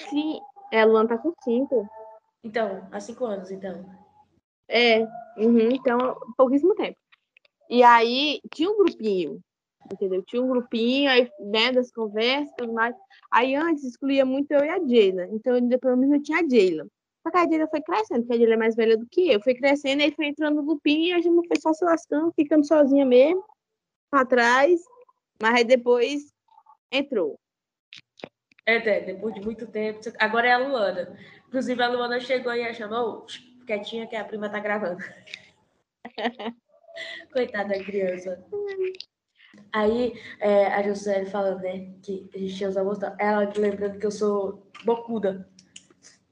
[0.00, 0.40] Sim,
[0.72, 1.88] é, a Luana tá com cinco.
[2.42, 3.88] Então, há cinco anos, então.
[4.68, 5.04] É,
[5.38, 6.98] uhum, então, pouquíssimo tempo.
[7.70, 9.40] E aí, tinha um grupinho,
[9.92, 10.20] entendeu?
[10.24, 12.94] Tinha um grupinho, aí, né, das conversas e tudo mais.
[13.30, 15.28] Aí, antes, excluía muito eu e a Jayla.
[15.30, 16.88] Então, pelo menos eu tinha a Jayla.
[17.22, 19.40] Só que a Jayla foi crescendo, porque a Jayla é mais velha do que eu.
[19.42, 22.66] Foi crescendo, aí foi entrando no grupinho e a gente foi só se lascando, ficando
[22.66, 23.44] sozinha mesmo,
[24.16, 24.80] pra trás.
[25.40, 26.32] Mas aí depois
[26.90, 27.38] entrou.
[28.64, 30.00] É, depois de muito tempo.
[30.18, 31.16] Agora é a Luana.
[31.46, 33.26] Inclusive, a Luana chegou e chamou
[33.66, 35.04] quietinha que a prima tá gravando.
[37.32, 38.42] Coitada da criança.
[39.72, 44.06] Aí é, a José falando, né, que a gente tinha os almoços, ela lembrando que
[44.06, 45.48] eu sou bocuda.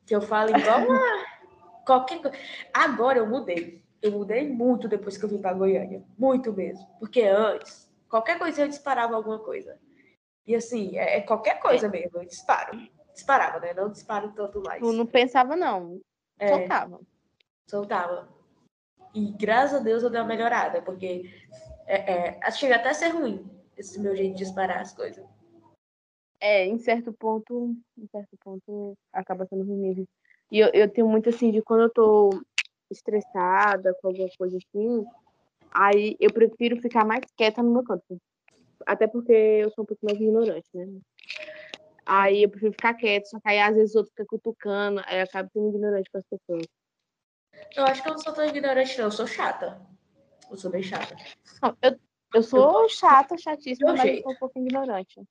[0.07, 0.81] Que eu falo igual
[1.85, 2.37] qualquer coisa.
[2.73, 3.84] Agora eu mudei.
[4.05, 6.05] Eu mudei muito depois que eu vim para Goiânia.
[6.19, 6.87] Muito mesmo.
[6.99, 9.79] Porque antes, qualquer coisa eu disparava alguma coisa.
[10.47, 12.79] E assim, é, é qualquer coisa mesmo, eu disparo.
[13.15, 13.73] Disparava, né?
[13.73, 14.83] Não disparo tanto mais.
[14.83, 16.01] Eu não pensava, não.
[16.39, 17.01] É, Soltava
[17.67, 18.29] soltava.
[19.15, 21.31] E graças a Deus eu dei uma melhorada, porque
[21.87, 25.25] é, é, chega até a ser ruim esse meu jeito de disparar as coisas.
[26.41, 30.09] É, em certo ponto, em certo ponto acaba sendo ruim mesmo.
[30.51, 32.31] E eu, eu tenho muito assim, de quando eu tô
[32.95, 35.05] estressada com alguma coisa assim,
[35.71, 38.19] aí eu prefiro ficar mais quieta no meu canto.
[38.87, 40.87] Até porque eu sou um pouco mais ignorante, né?
[42.07, 45.25] Aí eu prefiro ficar quieta, só que aí às vezes outro fica cutucando, aí eu
[45.25, 46.67] acabo sendo ignorante com as pessoas.
[47.77, 49.07] Eu acho que eu não sou tão ignorante, não.
[49.07, 49.81] Eu sou chata.
[50.51, 51.17] Eu sou bem chata.
[51.63, 51.99] Não, eu,
[52.35, 54.19] eu sou chata, chatíssima, mas jeito.
[54.19, 55.23] eu sou um pouco ignorante.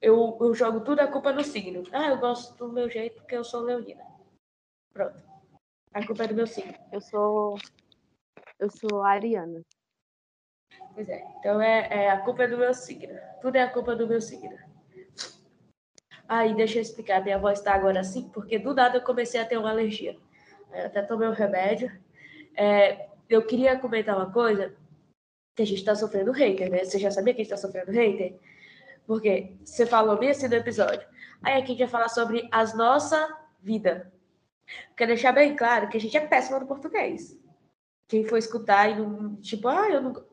[0.00, 1.82] Eu, eu jogo tudo a culpa no signo.
[1.92, 4.04] Ah, eu gosto do meu jeito porque eu sou leonina.
[4.92, 5.31] Pronto.
[5.94, 6.74] A culpa é do meu signo.
[6.90, 7.58] Eu sou.
[8.58, 9.62] Eu sou ariana.
[10.94, 11.22] Pois é.
[11.38, 13.18] Então é, é a culpa é do meu signo.
[13.40, 14.56] Tudo é a culpa do meu signo.
[16.28, 17.22] Aí, deixa eu explicar.
[17.22, 20.16] Minha voz está agora assim, porque do nada eu comecei a ter uma alergia.
[20.72, 21.92] Eu até tomei o um remédio.
[22.56, 24.74] É, eu queria comentar uma coisa
[25.54, 26.84] que a gente está sofrendo hater, né?
[26.84, 28.38] Você já sabia que a gente está sofrendo hater?
[29.06, 31.06] Porque você falou bem assim no episódio.
[31.42, 34.11] Aí aqui a gente vai falar sobre as nossa vida.
[34.96, 37.38] Quero deixar bem claro que a gente é péssima no português.
[38.08, 40.26] Quem for escutar e não, tipo, ah, eu não.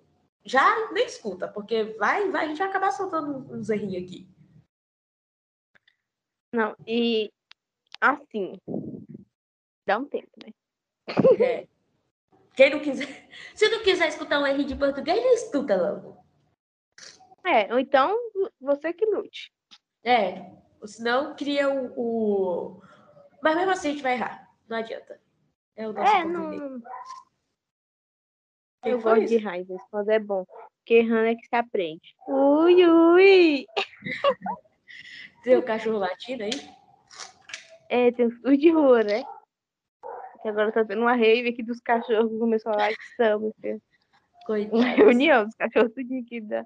[0.43, 4.27] já nem escuta, porque vai, vai, a gente vai acabar soltando uns errinhos aqui.
[6.53, 7.31] Não, e
[8.01, 8.59] assim,
[9.85, 10.51] dá um tempo, né?
[11.39, 11.67] É.
[12.55, 13.07] Quem não quiser.
[13.55, 16.17] Se não quiser escutar um erro de português, não escuta logo.
[17.45, 18.17] É, ou então
[18.59, 19.51] você que lute.
[20.03, 20.51] É.
[20.81, 22.81] Ou senão cria o, o.
[23.41, 24.49] Mas mesmo assim a gente vai errar.
[24.67, 25.19] Não adianta.
[25.75, 26.81] É o nosso É, não.
[28.85, 29.45] Eu gosto de isso?
[29.45, 30.45] raiva, quando é bom.
[30.77, 32.15] Porque errando é que se aprende.
[32.27, 33.65] Ui, ui!
[35.43, 36.51] Tem o cachorro latindo aí?
[37.89, 39.23] É, tem os de rua, né?
[40.41, 42.89] Que agora tá tendo uma rave aqui dos cachorros que começou a
[43.39, 43.81] meu filho.
[44.45, 44.77] Coitado.
[44.77, 46.65] Uma reunião dos cachorros tudinho aqui da.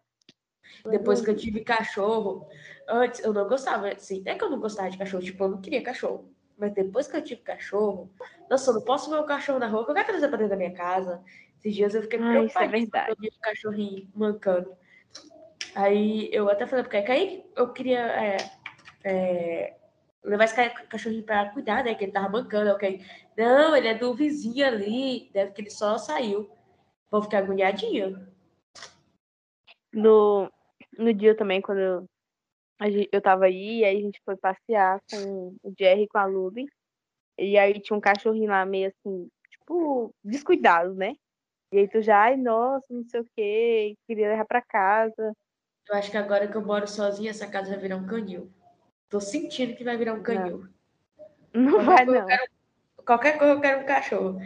[0.90, 2.48] Depois que eu tive cachorro,
[2.88, 5.62] antes eu não gostava, assim, é que eu não gostava de cachorro, tipo, eu não
[5.62, 6.33] queria cachorro.
[6.58, 8.12] Mas depois que eu tive cachorro,
[8.50, 10.52] nossa, eu não posso ver o cachorro na rua, que eu quero trazer pra dentro
[10.52, 11.24] da minha casa.
[11.58, 13.16] Esses dias eu fiquei Ah, isso é preocupada verdade.
[13.20, 14.78] vi o cachorrinho mancando.
[15.76, 18.38] Aí eu até falei pro Kaique, Kaique, eu queria é,
[19.04, 19.78] é,
[20.24, 21.96] levar esse ca- cachorrinho pra cuidar, né?
[21.96, 22.70] Que ele tava mancando.
[22.70, 23.04] Eu Kaique,
[23.36, 26.52] não, ele é do vizinho ali, deve que ele só saiu.
[27.10, 28.28] Vou ficar agoniadinha.
[29.92, 30.52] No,
[30.98, 32.10] no dia também, quando eu,
[33.12, 36.26] eu tava aí, e aí a gente foi passear com o Jerry e com a
[36.26, 36.66] Lube.
[37.38, 41.16] E aí tinha um cachorrinho lá meio assim, tipo, descuidado, né?
[41.72, 45.34] E aí tu já, ai, nossa, não sei o quê, queria levar pra casa.
[45.90, 48.52] Eu acho que agora que eu moro sozinha, essa casa vai virar um canil.
[49.10, 50.68] Tô sentindo que vai virar um canil.
[51.54, 52.26] Não vai, não.
[53.06, 54.40] Qualquer coisa eu quero um cachorro.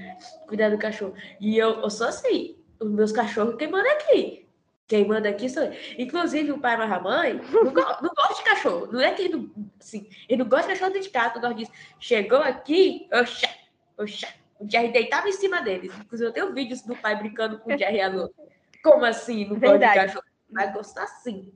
[0.48, 1.14] Cuidar do cachorro.
[1.40, 2.58] E eu, eu sou assim.
[2.80, 4.47] Os meus cachorros, quem manda aqui?
[4.88, 5.74] Quem manda aqui sou eu.
[5.98, 8.88] Inclusive, o pai e a mãe não, go- não gosta de cachorro.
[8.92, 11.56] Não é que ele não, assim, ele não gosta de cachorro de casa, não gosta
[11.56, 11.72] disso.
[12.00, 13.50] Chegou aqui, oxa,
[13.98, 14.28] oxa.
[14.60, 15.94] O Jerry deitava em cima deles.
[16.00, 18.34] Inclusive, eu tenho vídeos do pai brincando com o Jerry a Lu.
[18.82, 19.46] Como assim?
[19.46, 20.26] Não gosta de cachorro?
[20.50, 21.54] Vai gostar sim.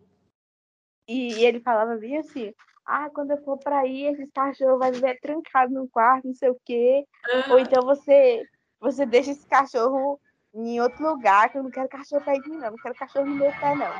[1.07, 2.53] E, ele falava bem assim,
[2.85, 6.49] ah, quando eu for pra aí, esse cachorro vai viver trancado no quarto, não sei
[6.49, 7.05] o quê.
[7.49, 8.43] Ou então você,
[8.79, 10.19] você deixa esse cachorro
[10.53, 12.71] em outro lugar, que eu não quero cachorro perto de mim, não.
[12.71, 13.93] Não quero cachorro no meu pé, não.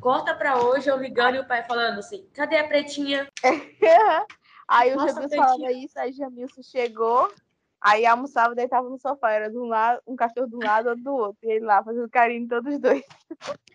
[0.00, 3.28] Corta pra hoje, eu ligando e o pai falando assim: cadê a pretinha?
[4.68, 5.46] aí o Nossa, Jesus Pretinha.
[5.46, 7.32] falava isso, aí Jamilson chegou,
[7.80, 11.04] aí almoçava, deitava no sofá, era de um lado, um cachorro de um lado, outro
[11.04, 11.38] do outro.
[11.42, 13.04] E ele lá fazendo carinho em todos os dois.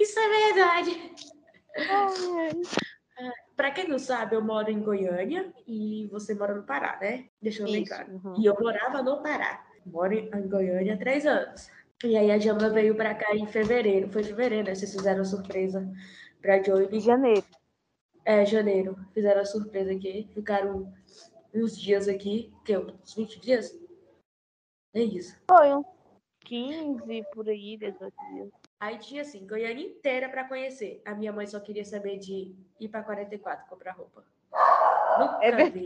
[0.00, 1.14] Isso é verdade.
[3.56, 7.28] Pra quem não sabe, eu moro em Goiânia e você mora no Pará, né?
[7.40, 8.08] Deixa eu lembrar.
[8.08, 8.34] uhum.
[8.40, 9.64] E eu morava no Pará.
[9.86, 11.70] Moro em Goiânia há três anos.
[12.04, 14.08] E aí a Jama veio pra cá em fevereiro.
[14.10, 14.74] Foi fevereiro, né?
[14.74, 15.86] Vocês fizeram surpresa
[16.40, 16.88] pra Joey.
[16.90, 17.44] Em janeiro.
[18.24, 18.96] É, janeiro.
[19.12, 20.28] Fizeram a surpresa aqui.
[20.34, 20.92] Ficaram
[21.54, 22.52] uns dias aqui.
[22.64, 23.78] Que uns 20 dias?
[24.94, 25.36] É isso.
[25.48, 25.86] Foi uns
[26.44, 28.50] 15 por aí, 18 dias.
[28.80, 31.00] Aí tinha assim, Goiânia inteira pra conhecer.
[31.04, 34.24] A minha mãe só queria saber de ir pra 44 comprar roupa.
[35.18, 35.84] Nunca É vi.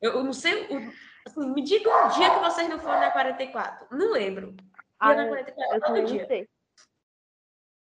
[0.00, 0.64] Eu, eu não sei.
[0.66, 0.92] o-
[1.26, 3.86] assim, me diga um dia que vocês não foram na 44.
[3.90, 4.54] Não lembro.
[4.98, 6.26] Ah, na eu 44 também todo não dia.
[6.26, 6.48] sei.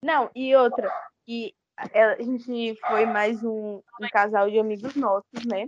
[0.03, 0.91] Não, e outra,
[1.27, 5.67] que a gente foi mais um, um casal de amigos nossos, né?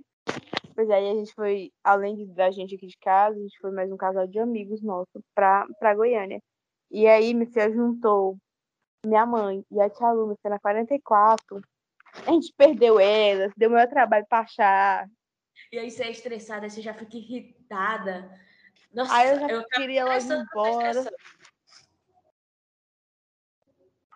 [0.75, 3.91] Pois aí a gente foi, além da gente aqui de casa, a gente foi mais
[3.91, 6.41] um casal de amigos nossos pra, pra Goiânia.
[6.91, 8.37] E aí minha filha juntou
[9.05, 10.07] minha mãe e a tia
[10.41, 11.61] que era 44.
[12.27, 15.09] A gente perdeu elas, deu meu trabalho pra achar.
[15.73, 18.31] E aí você é estressada, aí você já fica irritada.
[18.93, 21.11] Nossa, Aí eu já eu queria elas ir embora.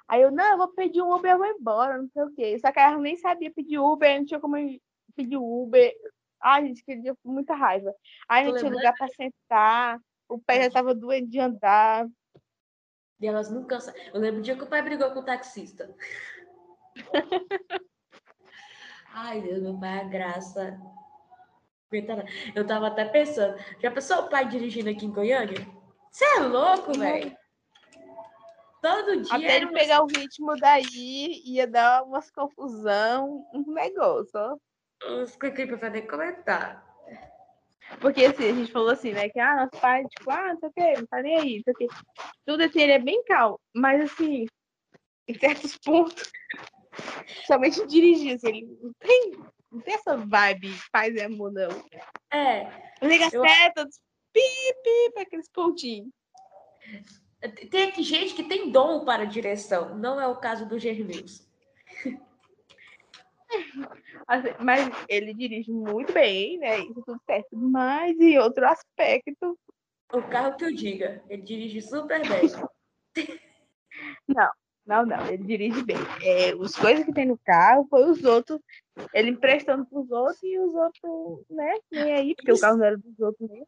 [0.09, 2.59] Aí eu, não, eu vou pedir um Uber, eu vou embora, não sei o quê.
[2.59, 4.57] Só que ela nem sabia pedir Uber, não tinha como
[5.14, 5.92] pedir Uber.
[6.40, 7.94] Ai, gente, que dia muita raiva.
[8.28, 12.07] Aí não tinha lugar pra sentar, o pé já tava doendo de andar.
[13.20, 13.78] E elas nunca.
[14.12, 15.94] Eu lembro o dia que o pai brigou com o taxista.
[19.14, 20.81] Ai, Deus, meu pai é graça.
[21.92, 22.24] Coitada.
[22.55, 25.59] Eu tava até pensando, já pensou o pai dirigindo aqui em Goiânia?
[26.11, 27.37] Você é louco, velho?
[28.81, 29.35] Todo dia.
[29.37, 34.57] Até ele uma- pegar o ritmo daí, ia dar umas confusão, um negócio, ó.
[35.22, 36.83] Os que pra nem comentar.
[38.00, 39.28] Porque assim, a gente falou assim, né?
[39.28, 41.62] Que ah, nosso pai, tipo, ah, não sei o quê, não tá nem aí, não
[41.62, 41.87] sei o quê.
[42.46, 43.61] Tudo assim, ele é bem calmo.
[43.74, 44.46] Mas assim,
[45.28, 46.33] em certos pontos,
[47.46, 49.33] somente dirigir, assim, ele não tem,
[49.72, 51.68] não tem essa vibe paz e amor, não.
[52.32, 52.64] É,
[53.02, 53.85] Liga Eu- seta,
[54.32, 54.40] pi,
[54.85, 56.11] pi, pra aqueles pontinhos.
[57.70, 59.96] tem aqui gente que tem dom para direção.
[59.96, 60.76] Não é o caso do.
[64.26, 66.78] Assim, Mas ele dirige muito bem, né?
[66.80, 67.48] Isso tudo certo.
[67.56, 69.58] Mas em outro aspecto,
[70.12, 72.48] O carro que eu diga, ele dirige super bem.
[74.28, 74.50] Não,
[74.87, 75.27] não, não.
[75.27, 75.97] Ele dirige bem.
[76.23, 78.61] É, as coisas que tem no carro foi os outros.
[79.14, 81.79] Ele emprestando pros outros e os outros, né?
[81.90, 82.61] Nem aí, porque Isso.
[82.61, 83.66] o carro não era dos outros mesmo.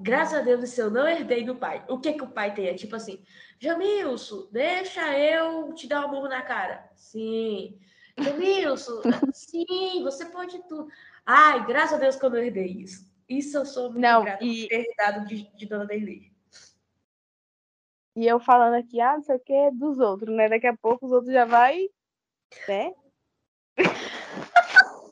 [0.00, 1.84] Graças a Deus, eu não herdei do pai.
[1.88, 2.68] O que que o pai tem?
[2.68, 3.20] É tipo assim,
[3.58, 6.88] Jamilson, deixa eu te dar um burro na cara.
[6.94, 7.78] Sim.
[8.16, 9.02] Jamilson,
[9.34, 10.88] sim, você pode tudo.
[11.26, 13.08] Ai, graças a Deus que eu não herdei isso.
[13.28, 14.68] Isso eu sou muito não, grata e...
[14.70, 16.32] herdado de, de Dona Derli.
[18.18, 20.48] E eu falando aqui, ah, não sei o que, é dos outros, né?
[20.48, 21.88] Daqui a pouco os outros já vai,
[22.66, 22.92] né?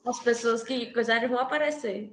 [0.04, 2.12] As pessoas que coisarem vão aparecer.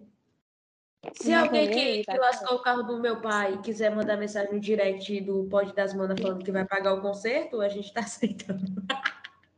[1.16, 5.20] Se alguém que, que lascou o carro do meu pai quiser mandar mensagem no direct
[5.22, 8.84] do Pode das Manas falando que vai pagar o conserto, a gente tá aceitando.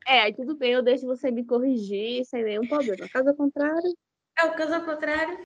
[0.07, 3.09] É, aí tudo bem, eu deixo você me corrigir sem nenhum problema.
[3.09, 3.93] Caso contrário.
[4.39, 5.43] É, o caso contrário.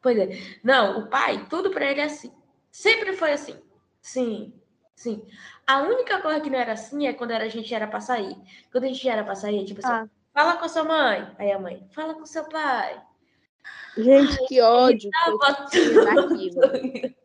[0.00, 0.28] Pois é.
[0.62, 2.32] Não, o pai, tudo pra ele é assim.
[2.70, 3.60] Sempre foi assim.
[4.00, 4.61] Sim,
[4.94, 5.22] sim.
[5.66, 8.36] A única coisa que não era assim é quando a gente era pra sair.
[8.70, 10.08] Quando a gente era pra sair, tipo assim, ah.
[10.32, 11.34] fala com a sua mãe.
[11.38, 13.02] Aí a mãe, fala com seu pai.
[13.96, 15.10] Gente, que ódio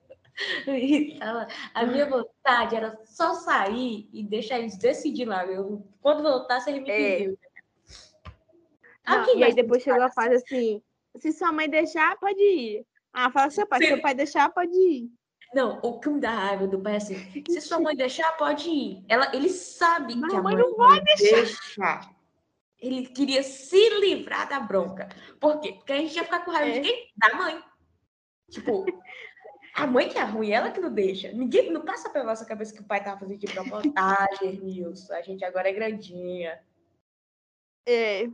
[1.74, 5.44] A minha vontade era só sair e deixar eles decidir lá.
[5.46, 7.34] Eu, quando voltasse, ele me é.
[9.08, 10.84] Não, e aí depois chegou a fase assim:
[11.18, 12.86] se sua mãe deixar, pode ir.
[13.14, 15.10] Ah, fala com seu pai, se seu pai deixar, pode ir.
[15.54, 18.70] Não, o que me dá raiva do pai é assim: se sua mãe deixar, pode
[18.70, 19.06] ir.
[19.08, 21.36] Ela, ele sabe que a mãe, mãe não vai deixar.
[21.36, 22.18] deixar.
[22.80, 25.10] Ele queria se livrar da bronca.
[25.40, 25.74] Por quê?
[25.74, 26.80] Porque a gente ia ficar com raiva é.
[26.80, 27.12] de quem?
[27.18, 27.64] Da mãe.
[28.52, 28.86] Tipo,
[29.74, 31.32] a mãe que é ruim, ela que não deixa.
[31.32, 33.94] Ninguém não passa pela nossa cabeça que o pai tava fazendo de propósito.
[34.64, 35.14] Nilson.
[35.14, 36.60] A gente agora é grandinha.
[37.88, 38.28] É.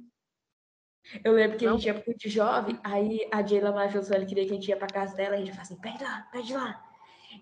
[1.23, 1.75] Eu lembro que não.
[1.75, 4.77] a gente ia de jovem, aí a Jayla Majoso, ela queria que a gente ia
[4.77, 6.92] pra casa dela, a gente falava assim, pede lá, pede lá.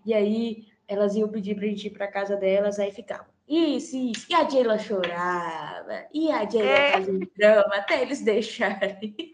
[0.06, 3.28] E aí elas iam pedir pra gente ir pra casa delas, aí ficavam.
[3.48, 4.28] Isso, isso.
[4.30, 6.06] E a Jayla chorava.
[6.14, 6.92] E a Jayla é.
[6.94, 9.16] fazia um drama até eles deixarem.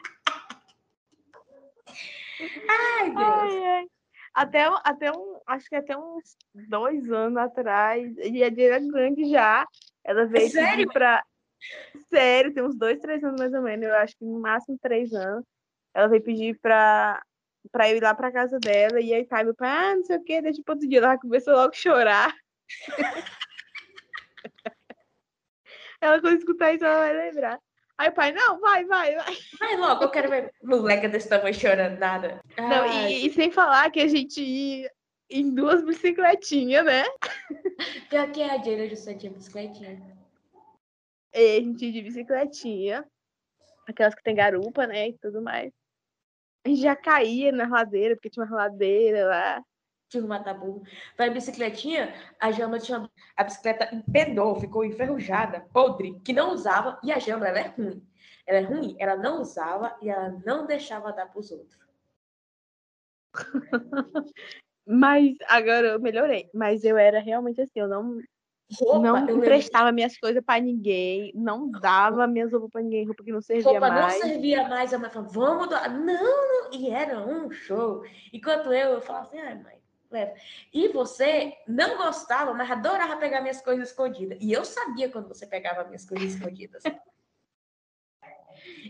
[2.69, 3.29] ai, Deus.
[3.29, 3.87] Ai, ai.
[4.33, 9.67] Até, até um, acho que até uns dois anos atrás, e a Jayla grande já,
[10.03, 10.91] ela veio Sério?
[10.91, 11.23] pra.
[12.13, 15.11] Sério, tem uns dois, três anos mais ou menos, eu acho que no máximo três
[15.13, 15.43] anos.
[15.93, 17.19] Ela veio pedir pra,
[17.71, 20.17] pra eu ir lá pra casa dela, e aí tá, meu pai, ah, não sei
[20.17, 20.99] o que, deixa pro outro dia.
[20.99, 22.35] Ela começou logo a chorar.
[25.99, 27.59] Ela quando escutar isso, ela vai lembrar.
[27.97, 29.37] Aí o pai, não, vai, vai, vai.
[29.59, 32.39] Vai logo, eu quero ver moleca desse tamanho chorando nada.
[32.55, 34.91] Não, e, e, sem falar que a gente ia
[35.29, 37.03] em duas bicicletinhas, né?
[38.09, 40.15] Pior que é a Jane só tinha bicicletinha.
[41.33, 43.05] E a gente ia de bicicletinha.
[43.87, 45.09] Aquelas que tem garupa, né?
[45.09, 45.73] E tudo mais.
[46.67, 49.63] A gente já caía na ladeira, porque tinha uma ladeira lá
[50.09, 50.83] tinha um mataburro.
[51.15, 53.09] Para a bicicletinha, a Jamba tinha.
[53.35, 56.99] A bicicleta empedou, ficou enferrujada, podre, que não usava.
[57.03, 58.05] E a Jamba, ela é ruim.
[58.45, 61.77] Ela é ruim, ela não usava e ela não deixava dar para os outros.
[64.87, 66.49] Mas agora eu melhorei.
[66.53, 68.21] Mas eu era realmente assim, eu não.
[68.69, 69.95] Roupa, não emprestava lembro.
[69.95, 73.87] minhas coisas para ninguém, não dava minhas roupas para ninguém, roupa que não servia roupa
[73.87, 74.13] mais.
[74.13, 75.89] Roupa não servia mais, a mãe falava, vamos doar.
[75.89, 78.03] Não, não, e era um show.
[78.33, 79.77] Enquanto eu, eu falava assim, ai, mãe,
[80.11, 80.33] leva.
[80.73, 84.37] E você não gostava, mas adorava pegar minhas coisas escondidas.
[84.41, 86.83] E eu sabia quando você pegava minhas coisas escondidas.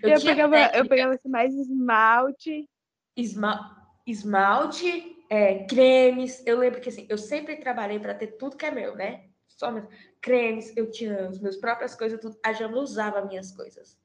[0.01, 0.77] Eu, eu pegava, técnica.
[0.77, 2.69] eu pegava assim, mais esmalte.
[3.15, 6.45] Esma, esmalte, é, cremes.
[6.47, 9.26] Eu lembro que assim, eu sempre trabalhei para ter tudo que é meu, né?
[9.57, 9.87] Só meus,
[10.21, 12.37] cremes, eu tinha as minhas próprias coisas, tudo.
[12.45, 13.99] A Jama usava minhas coisas.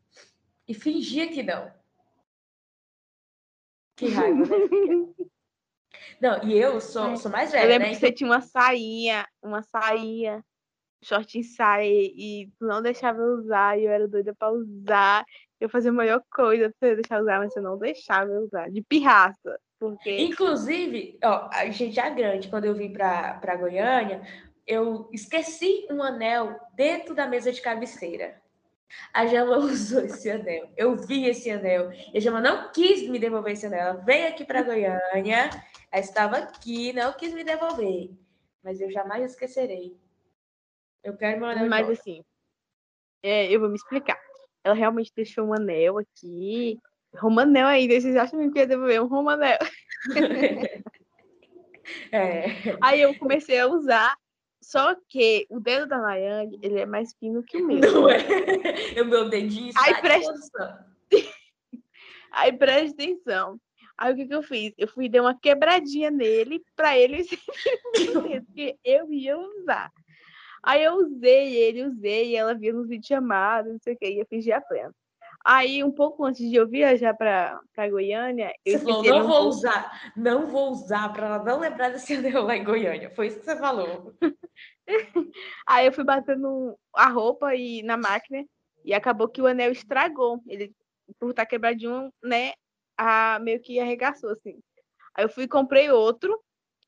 [0.67, 1.71] E fingia que não.
[3.97, 4.49] Que raiva, né?
[6.21, 7.17] Não, e eu sou, é.
[7.17, 7.65] sou mais velha.
[7.65, 7.95] Eu lembro né?
[7.95, 10.45] que você tinha uma sainha, uma sainha,
[11.03, 15.25] short em saia, e tu não deixava eu usar, e eu era doida pra usar.
[15.61, 18.71] Eu fazia a maior coisa pra você deixar usar, mas você não deixava eu usar,
[18.71, 19.59] de pirraça.
[19.79, 20.23] Porque...
[20.23, 24.23] Inclusive, ó, a gente já grande, quando eu vim pra Goiânia,
[24.67, 28.41] eu esqueci um anel dentro da mesa de cabeceira.
[29.13, 30.71] A Jama usou esse anel.
[30.77, 31.91] Eu vi esse anel.
[32.13, 33.81] E a Jama não quis me devolver esse anel.
[33.81, 35.51] Ela veio aqui para Goiânia
[35.93, 38.11] estava aqui, não quis me devolver.
[38.63, 39.97] Mas eu jamais esquecerei.
[41.03, 41.69] Eu quero meu anel.
[41.69, 42.25] Mas assim,
[43.23, 44.19] é, eu vou me explicar.
[44.65, 46.79] Ela realmente deixou um anel aqui.
[47.15, 49.59] Romanel ainda, vocês acham que ia devolver um Romanel?
[52.11, 52.47] é.
[52.81, 54.17] Aí eu comecei a usar,
[54.63, 57.81] só que o dedo da Nayane, ele é mais fino que o meu.
[57.81, 58.19] Não é?
[59.03, 60.87] O meu dedinho está Aí presta...
[62.31, 63.61] Aí presta atenção.
[63.99, 64.73] Aí o que, que eu fiz?
[64.79, 67.25] Eu fui dar uma quebradinha nele para ele
[68.13, 69.91] porque eu ia usar.
[70.63, 74.09] Aí eu usei ele, usei, e ela via nos vídeos chamados, não sei o que,
[74.09, 74.95] ia fingir a plena.
[75.45, 80.13] Aí, um pouco antes de eu viajar para Goiânia, eu você falou, não vou usar,
[80.17, 83.11] não vou usar para ela não lembrar desse anel lá em Goiânia.
[83.11, 84.15] Foi isso que você falou.
[85.67, 88.45] Aí eu fui batendo a roupa e na máquina
[88.85, 90.41] e acabou que o anel estragou.
[90.47, 90.73] Ele,
[91.19, 92.53] por estar quebradinho, né,
[92.97, 94.59] a, meio que arregaçou, assim.
[95.15, 96.39] Aí eu fui e comprei outro,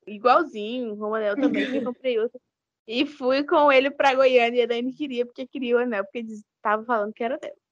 [0.06, 2.40] igualzinho, o anel também, fui, comprei outro.
[2.86, 6.20] E fui com ele para Goiânia e a Dani queria, porque queria o anel, porque
[6.20, 7.63] estava falando que era dela.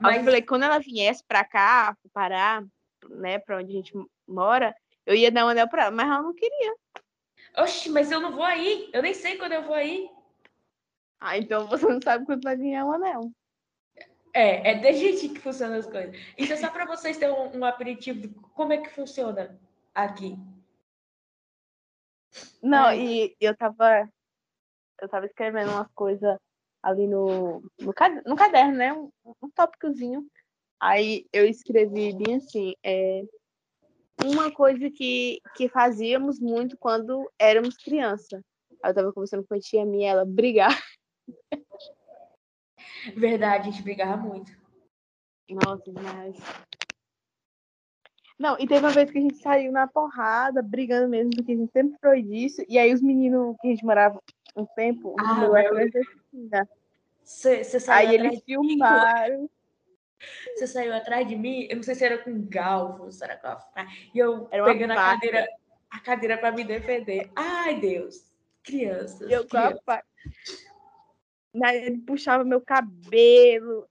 [0.00, 0.18] Mas...
[0.18, 2.64] eu falei, quando ela viesse pra cá, parar,
[3.08, 3.92] né, pra onde a gente
[4.26, 4.74] mora,
[5.06, 6.74] eu ia dar um anel pra ela, mas ela não queria.
[7.56, 8.88] Oxi, mas eu não vou aí.
[8.92, 10.08] Eu nem sei quando eu vou aí.
[11.20, 13.32] Ah, então você não sabe quando vai ganhar um anel.
[14.32, 16.16] É, é desse jeito que funcionam as coisas.
[16.38, 19.58] Então, só para vocês terem um, um aperitivo de como é que funciona
[19.94, 20.38] aqui.
[22.62, 24.08] Não, e eu tava.
[25.00, 26.38] Eu tava escrevendo umas coisas
[26.82, 27.94] ali no, no,
[28.26, 28.92] no caderno, né?
[28.92, 29.10] Um,
[29.42, 30.26] um tópicozinho.
[30.80, 33.22] Aí eu escrevi bem assim, é,
[34.24, 38.42] uma coisa que, que fazíamos muito quando éramos criança.
[38.82, 40.78] Eu tava conversando com a tia minha, ela brigar.
[43.16, 44.52] Verdade, a gente brigava muito.
[45.50, 46.36] Nossa, demais.
[48.38, 51.56] Não, e teve uma vez que a gente saiu na porrada, brigando mesmo, porque a
[51.56, 52.62] gente sempre foi disso.
[52.68, 54.18] E aí os meninos que a gente morava
[54.56, 55.54] um tempo, ah, meu
[57.22, 59.48] Você saiu Aí eles filmaram.
[60.54, 63.46] Você saiu atrás de mim, eu não sei se era com galvo, se era com
[63.46, 65.48] a E eu pegando a cadeira,
[65.90, 67.30] a cadeira para me defender.
[67.34, 68.30] Ai, Deus.
[68.62, 69.30] Crianças.
[69.30, 69.80] Eu crianças.
[69.82, 69.92] com
[71.64, 73.88] a Ele puxava meu cabelo.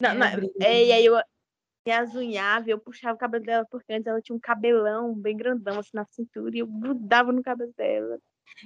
[0.00, 0.26] Não, não,
[0.60, 1.16] é, e aí eu
[1.86, 5.78] me azunhava, eu puxava o cabelo dela, porque antes ela tinha um cabelão bem grandão,
[5.78, 8.18] assim, na cintura, e eu grudava no cabelo dela.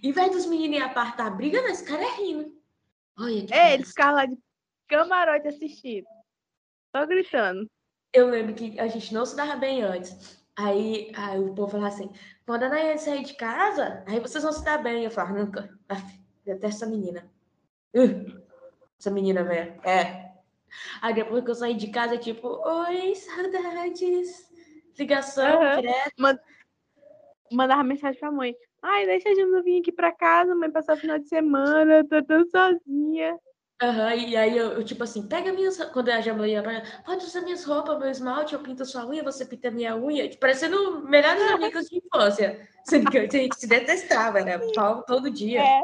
[0.02, 2.59] Em vez dos meninos apartar a briga, esse cara é rindo.
[3.20, 4.38] Olha é, eles ficavam lá de
[4.88, 6.06] camarote assistindo.
[6.96, 7.70] Só gritando.
[8.12, 10.40] Eu lembro que a gente não se dava bem antes.
[10.56, 12.10] Aí, aí o povo falava assim:
[12.46, 15.04] quando a Nayane sair de casa, aí vocês vão se dar bem.
[15.04, 15.78] Eu falava: nunca.
[16.44, 17.30] Detesto essa menina.
[17.94, 18.42] Uh,
[18.98, 19.78] essa menina, velho.
[19.86, 20.32] É.
[21.02, 24.50] Aí depois que eu saí de casa, tipo: oi, saudades.
[24.98, 25.80] Ligação uhum.
[25.80, 26.12] direto.
[26.18, 26.38] Mand...
[27.52, 30.96] Mandava mensagem pra mãe: ai, deixa a Jana vir aqui pra casa, mãe, passar o
[30.96, 33.38] final de semana, tô tão sozinha.
[33.82, 35.82] Aham, e aí eu, eu, tipo assim, pega minhas.
[35.86, 39.22] Quando a Jamila ia pra pode usar minhas roupas, meu esmalte, eu pinto sua unha,
[39.22, 40.28] você pinta minha unha.
[40.28, 42.68] Tipo, parecendo melhores amigas de infância.
[42.84, 44.58] Sendo que a gente se detestava, né?
[44.74, 45.62] Pau todo dia.
[45.62, 45.82] É.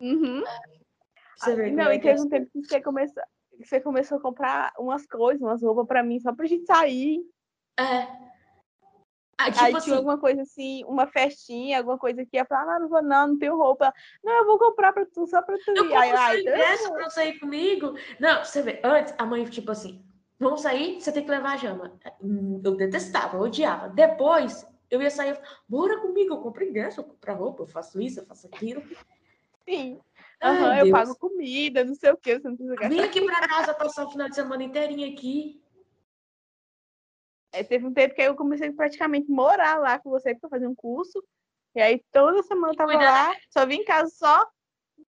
[0.00, 0.44] Uhum.
[1.36, 2.22] Você vê não, e é teve é.
[2.22, 3.22] um tempo que você começou,
[3.58, 7.20] você começou a comprar umas coisas, umas roupas pra mim, só pra gente sair.
[7.76, 8.27] É.
[9.38, 12.74] Ah, tipo aí assim, tinha alguma coisa assim, uma festinha, alguma coisa que ia falar,
[12.74, 13.94] ah, não vou não, não tenho roupa.
[14.22, 15.92] Não, eu vou comprar pra tu, só pra tu ir.
[15.92, 17.94] Eu aí, ingresso pra sair comigo.
[18.18, 20.04] Não, você vê, antes a mãe, tipo assim,
[20.40, 21.96] vamos sair, você tem que levar a jama.
[22.20, 23.88] Hum, eu detestava, eu odiava.
[23.88, 28.18] Depois, eu ia sair, bora comigo, eu compro ingresso, eu compro roupa, eu faço isso,
[28.18, 28.82] eu faço aquilo.
[29.68, 30.00] Sim.
[30.42, 32.88] Uhum, eu pago comida, não sei o que, você não precisa gastar.
[32.88, 35.60] Vim aqui pra casa passar o final de semana inteirinho aqui.
[37.58, 40.74] É, teve um tempo que eu comecei praticamente morar lá com você, para fazer um
[40.74, 41.22] curso.
[41.74, 44.46] E aí toda semana eu tava lá, só vim em casa só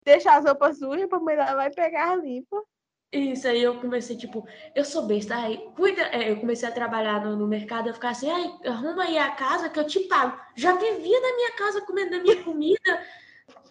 [0.04, 2.62] deixar as roupas sujas pra mãe lá e pegar a limpa.
[3.12, 7.24] Isso, aí eu comecei, tipo, eu sou besta, aí cuida, é, eu comecei a trabalhar
[7.24, 10.39] no, no mercado, eu ficava assim, ai, arruma aí a casa que eu te pago.
[10.56, 13.06] Já vivia na minha casa comendo da minha comida,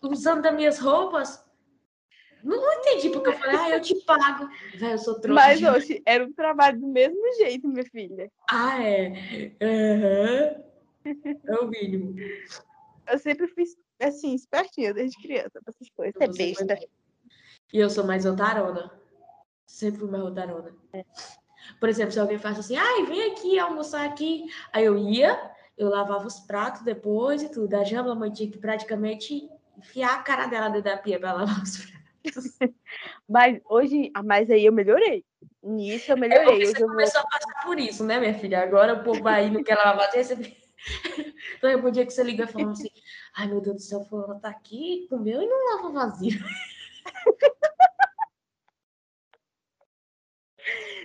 [0.02, 1.43] usando das minhas roupas.
[2.44, 4.48] Não, não entendi, porque eu falei, ah, eu te pago.
[4.76, 5.42] Véio, eu sou trouxa.
[5.42, 8.30] Mas, hoje era um trabalho do mesmo jeito, minha filha.
[8.50, 9.54] Ah, é?
[9.62, 10.64] Uhum.
[11.46, 12.14] É o mínimo.
[13.10, 16.20] Eu sempre fiz, assim, espertinha desde criança, pra essas coisas.
[16.20, 16.78] É besta.
[17.72, 18.92] E eu sou mais otarona.
[19.66, 20.74] Sempre fui mais otarona.
[20.92, 21.04] É.
[21.80, 24.44] Por exemplo, se alguém faz assim, ai, vem aqui almoçar aqui.
[24.70, 27.74] Aí eu ia, eu lavava os pratos depois e tudo.
[27.74, 31.32] A Jamba, a mãe tinha que praticamente enfiar a cara dela dentro da pia pra
[31.32, 31.93] lavar os pratos.
[33.28, 35.24] mas hoje, ah, mas aí eu melhorei.
[35.62, 36.62] Nisso eu melhorei.
[36.62, 37.28] É você eu começou vou...
[37.28, 38.62] a passar por isso, né, minha filha?
[38.62, 40.56] Agora o povo aí não quer lavar receber.
[41.56, 42.90] Então, é um dia que você liga falando assim:
[43.36, 46.38] ai meu Deus do céu, fulano tá aqui, comeu e não lava vazio.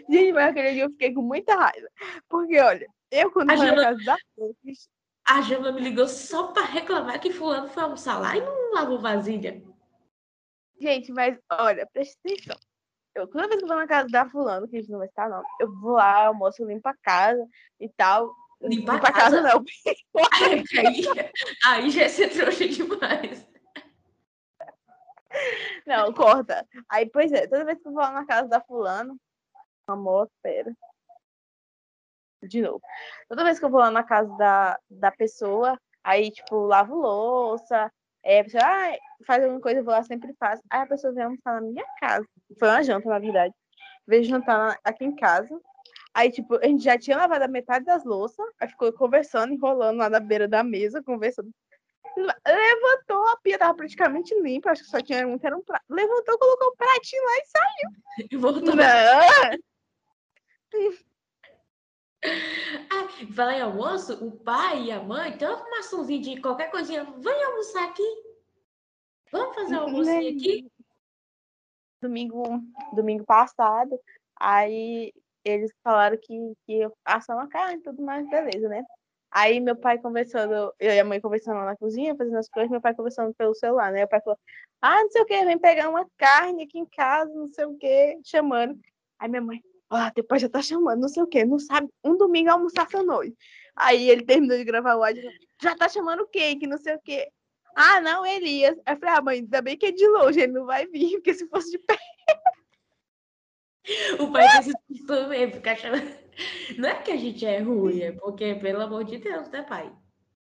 [0.10, 1.88] Gente, mas aquele dia eu fiquei com muita raiva.
[2.28, 3.84] Porque, olha, eu quando fui Jana...
[3.84, 4.18] casa da
[5.28, 9.00] A Jana me ligou só para reclamar que fulano foi almoçar lá e não lavou
[9.00, 9.62] vasilha.
[10.80, 12.58] Gente, mas olha, presta atenção.
[13.16, 15.08] Eu, toda vez que eu vou na casa da fulano, que a gente não vai
[15.08, 17.46] estar, não, eu vou lá, almoço, limpo a casa
[17.80, 18.34] e tal.
[18.62, 19.64] Limpa a casa, não.
[20.34, 21.06] aí,
[21.66, 23.48] aí já é ser trouxa demais.
[25.86, 26.68] Não, corta.
[26.90, 29.18] Aí, pois é, toda vez que eu vou lá na casa da fulano,
[29.88, 30.74] amor, pera.
[32.44, 32.82] De novo.
[33.28, 37.92] Toda vez que eu vou lá na casa da, da pessoa, aí, tipo, lavo louça,
[38.24, 40.64] é, a pessoa, ah, faz alguma coisa, eu vou lá, sempre faço.
[40.70, 42.26] Aí a pessoa vem almoçar na minha casa.
[42.58, 43.54] Foi uma janta, na verdade.
[44.08, 45.60] Veio jantar aqui em casa.
[46.14, 49.98] Aí, tipo, a gente já tinha lavado a metade das louças, aí ficou conversando, enrolando
[49.98, 51.52] lá na beira da mesa, conversando.
[52.18, 55.86] Levantou, a pia tava praticamente limpa, acho que só tinha um, era um prato.
[55.90, 58.28] Levantou, colocou o um pratinho lá e saiu.
[58.32, 58.76] E voltou.
[58.76, 58.84] Não.
[62.90, 67.06] Ah, em almoço, o pai e a mãe tem uma arrumaçãozinha de qualquer coisinha.
[67.18, 68.29] Vem almoçar aqui.
[69.32, 70.72] Vamos fazer um almocinho aqui?
[72.02, 72.44] Domingo,
[72.94, 74.00] domingo passado,
[74.40, 75.12] aí
[75.44, 78.84] eles falaram que, que eu assar uma carne e tudo mais, beleza, né?
[79.32, 82.82] Aí meu pai conversando, eu e a mãe conversando na cozinha, fazendo as coisas, meu
[82.82, 84.06] pai conversando pelo celular, né?
[84.06, 84.40] O pai falou,
[84.82, 87.78] ah, não sei o que, vem pegar uma carne aqui em casa, não sei o
[87.78, 88.80] que, chamando.
[89.20, 92.18] Aí minha mãe, ah, depois já tá chamando, não sei o que, não sabe, um
[92.18, 93.36] domingo almoçar essa noite.
[93.76, 95.24] Aí ele terminou de gravar o áudio,
[95.62, 97.30] já tá chamando cake, não sei o que.
[97.76, 98.78] Ah, não, Elias.
[98.86, 101.14] Aí eu falei, ah, mãe, ainda bem que é de longe, ele não vai vir,
[101.14, 102.02] porque se fosse de perto.
[104.20, 104.74] O pai desse
[105.08, 106.16] também ficar chamando.
[106.78, 109.92] Não é que a gente é ruim, é porque, pelo amor de Deus, né, pai?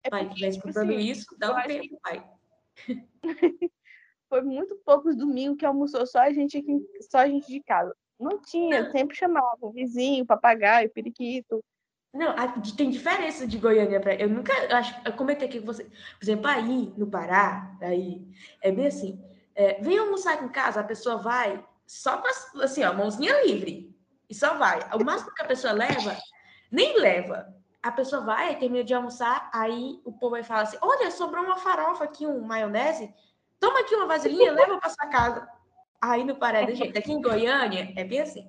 [0.04, 2.00] É pai, estiver tipo escutando assim, isso, dá um tempo, que...
[2.02, 2.30] pai.
[4.28, 7.94] Foi muito poucos domingos que almoçou só a gente aqui, só a gente de casa.
[8.18, 8.90] Não tinha, não.
[8.90, 11.62] sempre chamava o vizinho, papagaio, periquito.
[12.12, 12.34] Não,
[12.76, 14.14] tem diferença de Goiânia para.
[14.14, 14.52] Eu nunca.
[14.52, 15.84] Eu acho, eu comentei aqui com você.
[15.84, 18.22] Por exemplo, aí no Pará, aí,
[18.60, 19.22] é bem assim.
[19.54, 23.94] É, vem almoçar aqui em casa, a pessoa vai só com assim, ó, mãozinha livre.
[24.28, 24.80] E só vai.
[24.94, 26.16] O máximo que a pessoa leva,
[26.70, 27.54] nem leva.
[27.82, 31.56] A pessoa vai, termina de almoçar, aí o povo vai falar assim: olha, sobrou uma
[31.56, 33.12] farofa aqui, um maionese.
[33.58, 35.48] Toma aqui uma vasilhinha, leva para sua casa.
[36.00, 36.98] Aí no Paré gente.
[36.98, 38.48] Aqui em Goiânia é bem assim.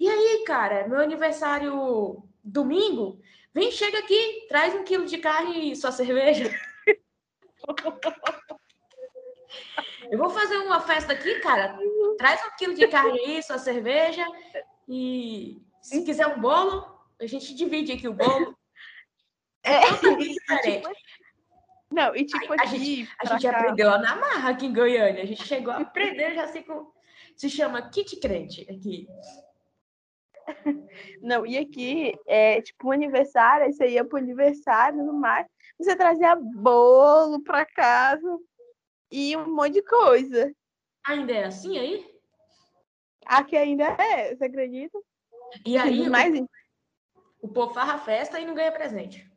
[0.00, 3.20] E aí, cara, meu aniversário domingo,
[3.52, 6.50] vem, chega aqui, traz um quilo de carne e sua cerveja.
[10.10, 11.78] Eu vou fazer uma festa aqui, cara.
[12.18, 14.24] Traz um quilo de carne aí, sua cerveja.
[14.86, 16.86] E se quiser um bolo,
[17.20, 18.56] a gente divide aqui o bolo.
[19.62, 20.82] É, é totalmente diferente.
[20.82, 20.94] Tipo,
[21.90, 25.22] não, e tipo a, a gente, a gente aprendeu na marra aqui em Goiânia.
[25.22, 26.92] A gente chegou a aprender já assim com.
[27.36, 29.08] Se chama kit crente aqui.
[31.20, 35.46] Não, e aqui é tipo um aniversário, aí você ia pro aniversário no mar,
[35.78, 38.38] você trazia bolo pra casa
[39.10, 40.52] e um monte de coisa.
[41.06, 42.14] Ainda é assim aí?
[43.26, 44.98] Aqui ainda é, você acredita?
[45.64, 46.38] E aí, mais...
[46.38, 46.48] o,
[47.42, 49.30] o povo farra festa e não ganha presente.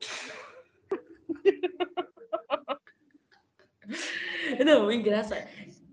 [4.64, 5.46] não, engraçado.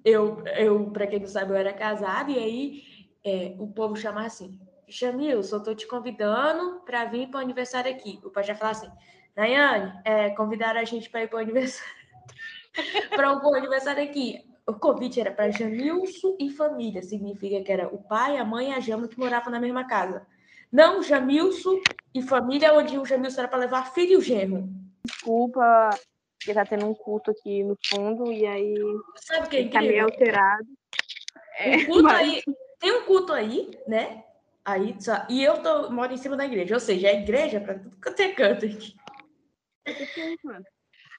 [0.04, 4.26] Eu, eu, para quem não sabe, eu era casada e aí é, o povo chama
[4.26, 8.20] assim: Jamilson, eu tô te convidando para vir para o aniversário aqui.
[8.24, 8.92] O pai já fala assim:
[9.36, 11.94] Nayane, é, convidaram a gente para ir para o aniversário.
[13.16, 14.46] para o aniversário aqui.
[14.66, 18.74] O convite era para Jamilson e família, significa que era o pai, a mãe e
[18.74, 20.28] a Jama que moravam na mesma casa.
[20.70, 21.80] Não Jamilson
[22.14, 24.68] e família, onde o Jamilson era para levar filho e o genro.
[25.06, 25.90] Desculpa,
[26.38, 28.76] porque tá tendo um culto aqui no fundo e aí.
[29.16, 29.72] Sabe o que é incrível?
[29.72, 30.68] Tá meio alterado.
[31.60, 32.18] É, culto mas...
[32.18, 32.42] aí,
[32.80, 34.24] tem um culto aí, né?
[34.64, 37.80] Aí, só, e eu tô, moro em cima da igreja, ou seja, a igreja para
[37.80, 38.94] tudo quanto é canto aqui.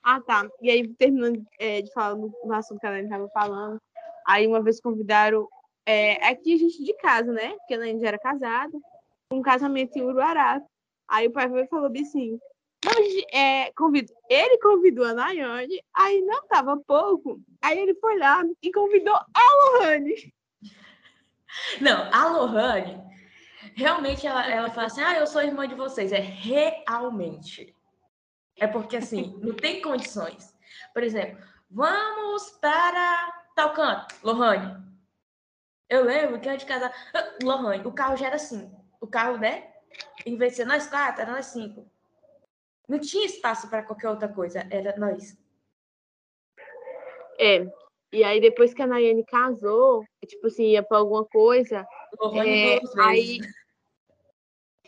[0.03, 0.49] Ah, tá.
[0.61, 3.81] E aí, terminando é, de falar no assunto que a Elaine estava falando,
[4.27, 5.49] aí uma vez convidaram.
[5.87, 7.57] É, aqui a gente de casa, né?
[7.57, 8.79] Porque a Elaine já era casada,
[9.33, 10.63] um casamento em Uruará.
[11.09, 12.39] Aí o pai falou assim:
[13.33, 18.73] é, convido, ele convidou a Nayane, aí não tava pouco, aí ele foi lá e
[18.73, 20.33] convidou a Lohane.
[21.81, 23.03] Não, a Lohane,
[23.75, 26.13] realmente ela, ela fala assim: ah, eu sou irmã de vocês.
[26.13, 27.75] É realmente.
[28.57, 30.55] É porque, assim, não tem condições.
[30.93, 34.87] Por exemplo, vamos para tal canto, Lohane.
[35.89, 38.71] Eu lembro que antes de casar, ah, Lohane, o carro já era assim.
[39.01, 39.73] O carro, né?
[40.27, 41.91] Em vez de ser nós quatro, era nós cinco.
[42.87, 45.37] Não tinha espaço para qualquer outra coisa, era nós.
[47.39, 47.67] É.
[48.13, 51.87] E aí, depois que a Nayane casou, tipo assim, ia para alguma coisa.
[52.19, 53.39] Lohane é, aí.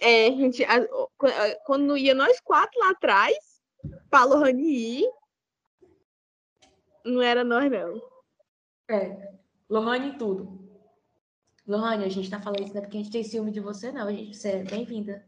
[0.02, 0.78] É, a gente, a,
[1.66, 3.36] quando ia nós quatro lá atrás,
[4.10, 5.04] Paulo Rani
[7.04, 8.00] não era nós, não.
[8.88, 9.34] É,
[9.68, 10.58] Lohane tudo.
[11.66, 13.92] Lohane, a gente tá falando isso não é porque a gente tem ciúme de você,
[13.92, 14.08] não.
[14.08, 15.24] A gente, você é bem-vinda.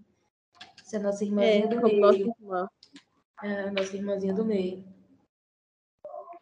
[0.82, 2.00] Você é nossa irmãzinha é, do meio.
[2.00, 2.68] Nossa irmã.
[3.42, 4.91] É, nossa irmãzinha do meio.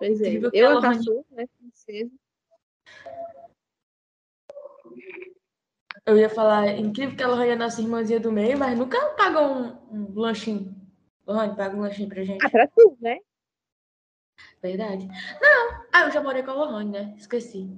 [0.01, 0.41] Pois é.
[0.55, 1.47] Eu, a caçula, né?
[1.59, 2.11] Princesa.
[6.07, 9.77] Eu ia falar, incrível que ela arranha nossa irmãzinha do meio, mas nunca pagou um,
[9.93, 10.75] um lanchinho.
[11.27, 12.43] Lohane, paga um lanchinho pra gente.
[12.43, 13.19] Ah, pra tu, né?
[14.63, 15.07] Verdade.
[15.39, 17.15] Não, ah, eu já morei com a Lohane, né?
[17.19, 17.69] Esqueci.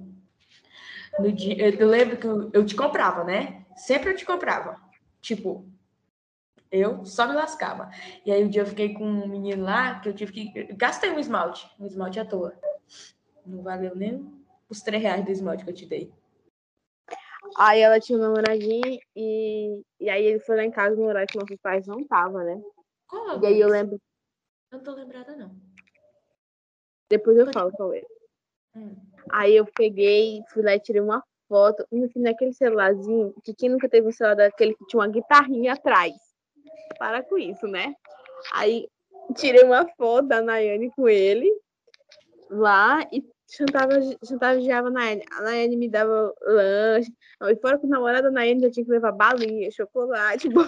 [1.19, 3.65] No dia, eu, eu lembro que eu, eu te comprava, né?
[3.75, 4.81] Sempre eu te comprava.
[5.19, 5.69] Tipo,
[6.73, 7.91] eu só me lascava.
[8.25, 10.51] E aí um dia eu fiquei com um menino lá que eu tive que.
[10.55, 12.57] eu gastei um esmalte, um esmalte à toa.
[13.45, 14.27] Não valeu nem
[14.67, 16.11] os três reais do esmalte que eu te dei.
[17.57, 21.27] Aí ela tinha um namoradinho e, e aí ele foi lá em casa no horário
[21.27, 22.59] que nossos pais não estavam, né?
[23.07, 24.01] Qual E aí eu lembro,
[24.71, 25.55] Eu não tô lembrada, não.
[27.07, 28.01] depois eu falo qual é.
[28.75, 28.95] Hum.
[29.29, 31.85] Aí eu peguei, fui lá e tirei uma foto.
[32.15, 36.32] Naquele celularzinho, que quem nunca teve um celular daquele que tinha uma guitarrinha atrás.
[36.97, 37.93] Para com isso, né?
[38.53, 38.87] Aí
[39.35, 41.51] tirei uma foto da Nayane com ele
[42.49, 43.23] lá e
[44.25, 45.23] chantageava a Nayane.
[45.31, 47.11] A Nayane me dava lanche.
[47.41, 50.49] E fora com o namorado da Nayane já tinha que levar balinha, chocolate.
[50.49, 50.67] bom.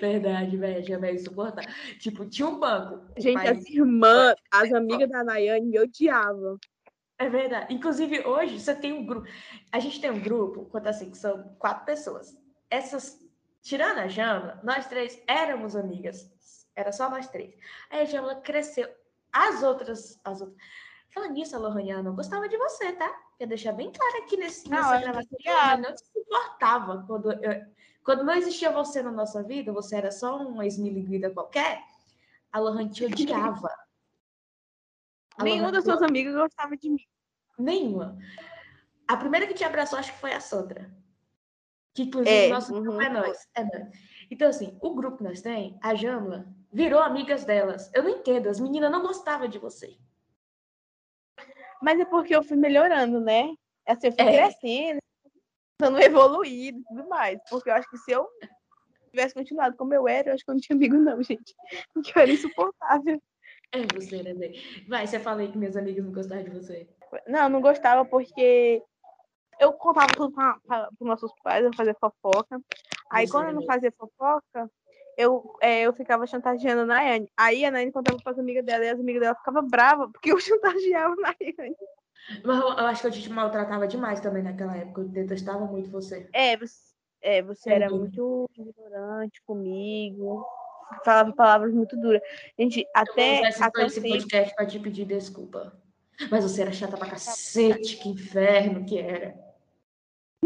[0.00, 1.64] Verdade, velho, já vai suportar.
[1.98, 3.04] Tipo, tinha um banco.
[3.16, 6.58] Gente, mas- as irmãs, as amigas da Nayane me odiavam.
[7.18, 7.74] É verdade.
[7.74, 9.26] Inclusive, hoje você tem um grupo.
[9.72, 12.38] A gente tem um grupo, quanto assim, que são quatro pessoas.
[12.70, 13.18] Essas,
[13.68, 16.32] tirando a Jamla, nós três éramos amigas.
[16.74, 17.54] Era só nós três.
[17.90, 18.88] Aí a Jamla cresceu.
[19.30, 20.18] As outras.
[20.24, 20.58] As outras...
[21.10, 23.08] Falando nisso, a Lohane, ela não gostava de você, tá?
[23.36, 25.38] Quer deixar bem claro aqui nesse, Não, nessa gravação.
[25.44, 27.66] não Ela não se importava quando, eu-
[28.04, 31.82] quando não existia você na nossa vida, você era só uma esmilinguida qualquer,
[32.52, 33.70] a Lohane te odiava.
[35.36, 37.06] A Nenhuma das suas amigas gostava de mim.
[37.58, 38.18] Nenhuma.
[39.06, 40.90] A primeira que te abraçou, acho que foi a Sandra.
[41.98, 43.02] Que inclusive É, nosso grupo uhum.
[43.02, 43.48] é nós.
[43.56, 43.88] É nós.
[44.30, 47.90] Então, assim, o grupo que nós tem, a Jamla, virou amigas delas.
[47.92, 49.98] Eu não entendo, as meninas não gostavam de você.
[51.82, 53.52] Mas é porque eu fui melhorando, né?
[53.84, 54.44] Assim, eu fui É.
[54.44, 55.00] crescendo,
[55.76, 57.40] tentando evoluir e tudo mais.
[57.50, 58.28] Porque eu acho que se eu
[59.10, 61.52] tivesse continuado como eu era, eu acho que eu não tinha amigo, não, gente.
[61.92, 63.20] Porque eu era insuportável.
[63.72, 64.34] É você, né?
[64.88, 66.88] Vai, você fala aí que minhas amigas não gostavam de você.
[67.26, 68.84] Não, eu não gostava porque
[69.60, 72.60] eu contava tudo para os nossos pais, eu fazia fofoca.
[73.10, 74.70] Aí quando eu não fazia fofoca,
[75.16, 77.30] eu, é, eu ficava chantageando a Nayane.
[77.36, 80.32] Aí a Nayane contava para as amigas dela e as amigas dela ficavam bravas porque
[80.32, 81.76] eu chantageava a Nayane.
[82.44, 85.00] Mas eu, eu acho que eu te maltratava demais também naquela época.
[85.00, 86.28] Eu detestava muito você.
[86.32, 86.78] É, você,
[87.20, 90.46] é, você era muito ignorante comigo,
[91.04, 92.22] falava palavras muito duras.
[92.58, 95.72] Gente, Eu até, esse, até esse tempo, podcast pra te pedir desculpa.
[96.30, 99.47] Mas você era chata pra cacete, que inferno que era.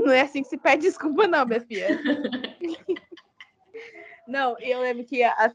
[0.02, 1.88] Não é assim que se pede desculpa, não, minha filha.
[4.26, 5.52] não, e eu lembro que a,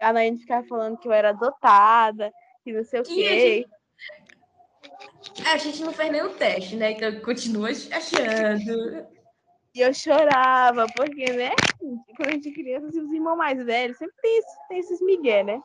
[0.00, 2.32] a Naine ficava falando que eu era adotada,
[2.62, 3.66] que não sei o E a quê.
[5.46, 6.92] É, a gente não fez nenhum teste, né?
[6.92, 9.06] Então continua achando.
[9.74, 11.50] E eu chorava, porque, né?
[12.16, 15.42] Quando a gente é criança, assim, os irmãos mais velhos sempre tem, tem esses migué,
[15.42, 15.60] né?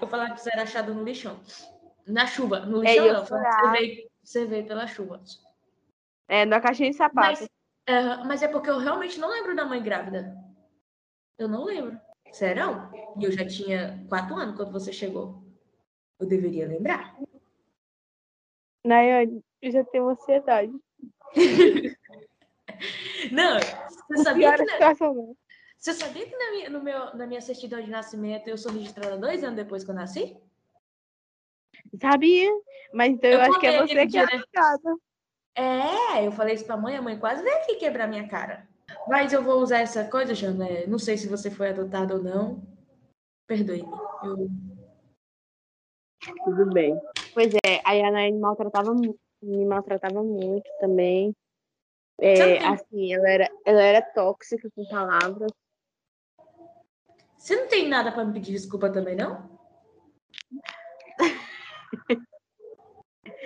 [0.00, 1.40] Eu falava que você era achado no lixão.
[2.06, 2.60] Na chuva.
[2.60, 3.24] No É, lixão eu não.
[3.24, 5.20] Você veio, você veio pela chuva.
[6.28, 7.40] É, na caixinha de sapato.
[7.40, 7.48] Mas,
[7.86, 10.36] é, mas é porque eu realmente não lembro da mãe grávida.
[11.38, 11.98] Eu não lembro.
[12.32, 12.90] Sério?
[13.18, 15.42] E eu já tinha quatro anos quando você chegou.
[16.18, 17.16] Eu deveria lembrar.
[18.84, 20.72] Nayane, eu já tenho ansiedade.
[23.30, 23.58] Não,
[24.08, 25.36] você sabia que, na, não.
[25.76, 29.18] você sabia que na, minha, no meu, na minha certidão de nascimento eu sou registrada
[29.18, 30.36] dois anos depois que eu nasci?
[32.00, 32.50] Sabia?
[32.92, 34.42] Mas então eu, Eu acho que é você que é né?
[35.54, 38.68] É, eu falei isso pra mãe, a mãe quase veio aqui quebrar minha cara.
[39.08, 40.66] Mas eu vou usar essa coisa, Jana.
[40.68, 42.62] é, Não sei se você foi adotada ou não.
[43.46, 43.88] Perdoe-me.
[44.24, 44.48] Eu...
[46.44, 47.00] Tudo bem.
[47.34, 51.34] Pois é, aí a Nayane maltratava, mu- me maltratava muito também.
[52.20, 55.50] É, assim, ela era, ela era tóxica com palavras.
[57.38, 59.58] Você não tem nada pra me pedir desculpa também, não?
[62.08, 63.39] Na ver-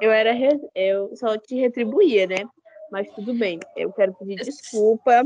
[0.00, 0.32] Eu era
[0.74, 2.48] eu só te retribuía, né?
[2.90, 3.60] Mas tudo bem.
[3.76, 5.24] Eu quero pedir desculpa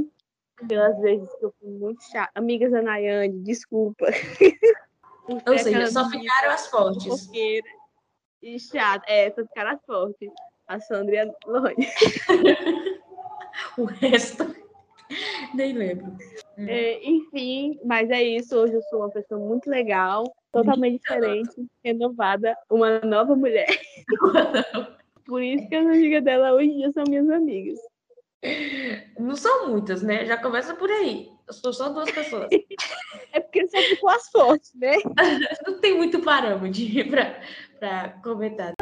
[0.69, 2.31] pelas vezes que eu fui muito chata.
[2.35, 4.07] Amigas da Nayane, desculpa.
[5.47, 7.31] Ou seja, só ficaram as fortes.
[8.43, 9.05] e chata.
[9.09, 10.31] É, só ficaram as fortes.
[10.67, 11.89] A Sandra e a Lone.
[13.79, 14.55] O resto,
[15.55, 16.17] nem lembro.
[16.57, 18.57] É, enfim, mas é isso.
[18.57, 20.25] Hoje eu sou uma pessoa muito legal,
[20.55, 23.67] totalmente diferente, renovada, uma nova mulher.
[25.27, 27.79] Por isso que as amigas dela hoje em dia são minhas amigas.
[29.19, 30.27] Não são muitas, né?
[30.27, 31.31] Já começa por aí.
[31.49, 32.49] Eu sou só duas pessoas.
[33.33, 34.93] É porque só ficou as fotos, né?
[35.67, 36.85] Não tem muito parâmetro
[37.81, 38.75] para comentar.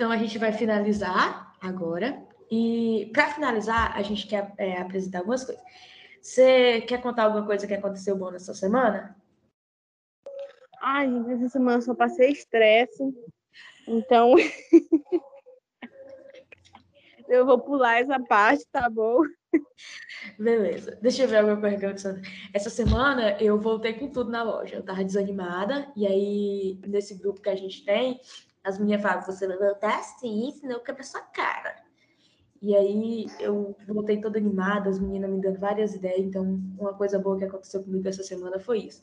[0.00, 2.26] Então a gente vai finalizar agora.
[2.50, 5.62] E para finalizar, a gente quer é, apresentar algumas coisas.
[6.22, 9.14] Você quer contar alguma coisa que aconteceu bom nessa semana?
[10.80, 13.14] Ai, gente, essa semana eu só passei estresse.
[13.86, 14.36] Então.
[17.28, 19.20] eu vou pular essa parte, tá bom?
[20.38, 20.98] Beleza.
[21.02, 22.14] Deixa eu ver alguma coisa que aconteceu.
[22.54, 24.76] Essa semana eu voltei com tudo na loja.
[24.76, 25.92] Eu tava desanimada.
[25.94, 28.18] E aí, nesse grupo que a gente tem,
[28.64, 31.74] as meninas falavam: você vai voltar assim, senão quebra sua cara.
[32.62, 36.20] E aí eu voltei toda animada, as meninas me dando várias ideias.
[36.20, 39.00] Então, uma coisa boa que aconteceu comigo essa semana foi isso.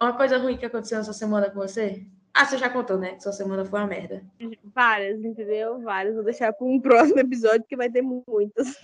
[0.00, 2.04] Uma coisa ruim que aconteceu essa semana com você?
[2.34, 3.18] Ah, você já contou, né?
[3.20, 4.24] Sua semana foi uma merda.
[4.74, 5.80] Várias, entendeu?
[5.80, 6.14] Várias.
[6.14, 8.76] Vou deixar para um próximo episódio que vai ter muitas.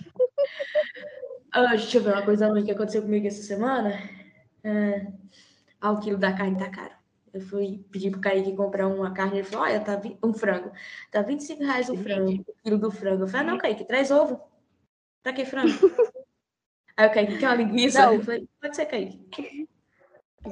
[1.51, 3.91] ah, deixa eu ver uma coisa ruim que aconteceu comigo essa semana.
[4.63, 5.07] É...
[5.81, 6.93] Ah, o quilo da carne tá caro.
[7.33, 10.17] Eu fui pedir pro Kaique comprar uma carne, ele falou, olha, tá vi...
[10.23, 10.71] um frango.
[11.11, 13.23] Tá 25 reais o frango, o quilo do frango.
[13.23, 14.41] Eu falei, ah, não, Kaique, traz ovo.
[15.21, 15.71] Pra que frango?
[16.97, 18.05] Aí o Kaique quer uma linguiça.
[18.05, 18.15] Não.
[18.15, 19.67] Eu falei, pode ser, Kaique.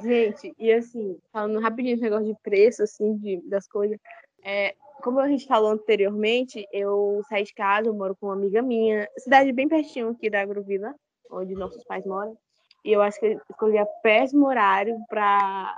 [0.02, 3.98] Gente, e assim, falando rapidinho esse negócio de preço, assim, de, das coisas,
[4.44, 8.62] é, como a gente falou anteriormente, eu saí de casa, eu moro com uma amiga
[8.62, 10.94] minha, cidade bem pertinho aqui da Agrovila,
[11.30, 12.36] onde nossos pais moram,
[12.84, 15.76] e eu acho que eu escolhi a péssimo horário para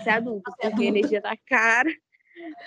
[0.00, 1.90] ser adulto, porque a energia tá cara.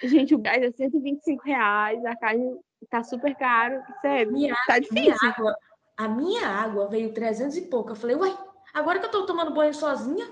[0.03, 2.57] Gente, o gás é 125 reais, a carne
[2.89, 5.01] tá super caro, sério, minha, tá difícil.
[5.01, 5.57] Minha água,
[5.97, 7.91] a minha água veio 300 e pouco.
[7.91, 8.37] Eu falei, uai,
[8.73, 10.25] agora que eu tô tomando banho sozinha,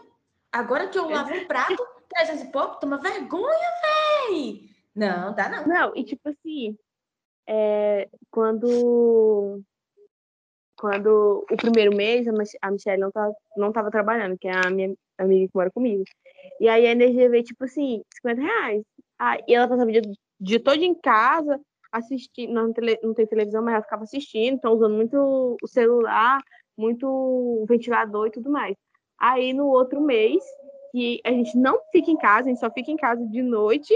[0.53, 3.69] Agora que eu lavo um prato, 300 e pouco, toma vergonha,
[4.29, 4.69] véi!
[4.95, 5.65] Não, dá não.
[5.65, 6.77] Não, e tipo assim,
[7.49, 9.63] é, quando
[10.83, 12.27] quando o primeiro mês
[12.61, 16.03] a Michelle não tava, não tava trabalhando, que é a minha amiga que mora comigo.
[16.59, 18.83] E aí a energia veio, tipo assim, 50 reais.
[19.17, 20.01] Ah, e ela passava o dia,
[20.41, 21.57] dia todo em casa,
[21.89, 26.41] assistindo, não, não tem televisão, mas ela ficava assistindo, então usando muito o celular,
[26.77, 28.75] muito ventilador e tudo mais.
[29.17, 30.43] Aí no outro mês,
[30.91, 33.93] que a gente não fica em casa, a gente só fica em casa de noite,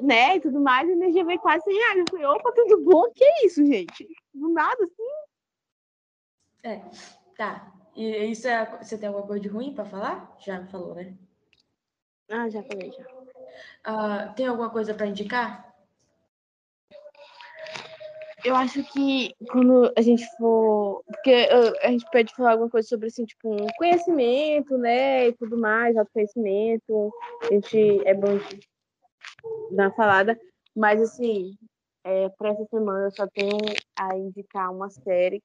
[0.00, 0.36] né?
[0.36, 1.98] E tudo mais, a energia veio quase 100 reais.
[1.98, 3.10] Eu falei, opa, tudo bom?
[3.14, 4.08] Que isso, gente?
[4.32, 5.02] Do nada, assim.
[6.64, 6.80] É,
[7.36, 7.72] tá.
[7.94, 8.78] E isso é.
[8.82, 10.34] Você tem alguma coisa de ruim para falar?
[10.38, 11.14] Já falou, né?
[12.30, 13.04] Ah, já falei, já.
[13.86, 15.72] Uh, tem alguma coisa para indicar?
[18.44, 21.02] eu acho que quando a gente for.
[21.06, 21.48] Porque
[21.82, 25.28] a gente pode falar alguma coisa sobre assim, tipo, um conhecimento, né?
[25.28, 27.12] E tudo mais, autoconhecimento.
[27.42, 28.38] A gente é bom
[29.70, 30.38] dar uma falada.
[30.74, 31.56] Mas assim,
[32.04, 33.56] é, para essa semana eu só tenho
[33.98, 35.42] a indicar uma série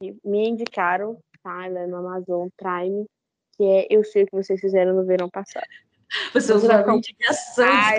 [0.00, 1.66] que me indicaram, tá?
[1.66, 3.06] Ela é no Amazon Prime,
[3.56, 5.66] que é Eu Sei o que vocês fizeram no verão passado.
[6.34, 7.64] Você usou a indicação.
[7.66, 7.98] Ai,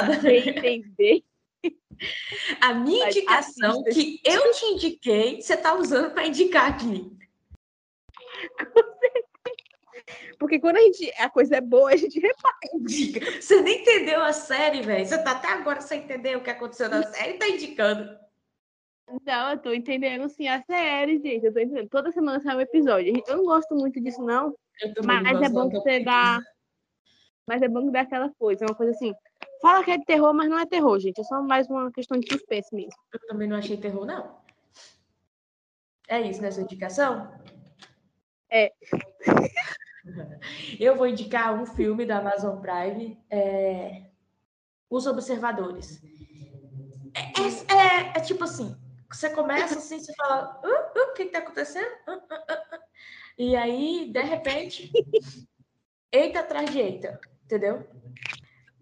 [0.49, 1.24] entender.
[2.61, 7.11] A minha indicação que eu te indiquei, você está usando para indicar aqui.
[10.39, 12.58] Porque quando a gente a coisa é boa, a gente repara.
[13.39, 15.05] Você nem entendeu a série, velho.
[15.05, 18.18] Você tá até agora sem entender o que aconteceu na série e tá indicando.
[19.26, 21.45] Não, eu tô entendendo sim a série, gente.
[21.45, 21.89] Eu tô entendendo.
[21.89, 23.24] Toda semana sai um episódio.
[23.28, 24.55] Eu não gosto muito disso, não.
[25.03, 26.41] Mas é bom que você dá.
[27.47, 28.66] Mas é bom que dá aquela coisa.
[28.66, 29.14] É uma coisa assim.
[29.62, 31.22] Fala que é de terror, mas não é terror, gente.
[31.22, 32.91] É só mais uma questão de suspense mesmo.
[33.14, 34.38] Eu também não achei terror, não.
[36.08, 37.32] É isso nessa indicação?
[38.49, 38.72] É.
[40.80, 44.03] Eu vou indicar um filme da Amazon Prime, é...
[44.89, 46.01] Os Observadores.
[47.14, 48.76] É, é, é, é, tipo assim,
[49.12, 51.91] você começa assim, você fala, uh, uh, o que está acontecendo?
[52.08, 52.80] Uh,
[53.38, 54.91] e aí, de repente,
[56.12, 57.88] eita atrás de eita, entendeu?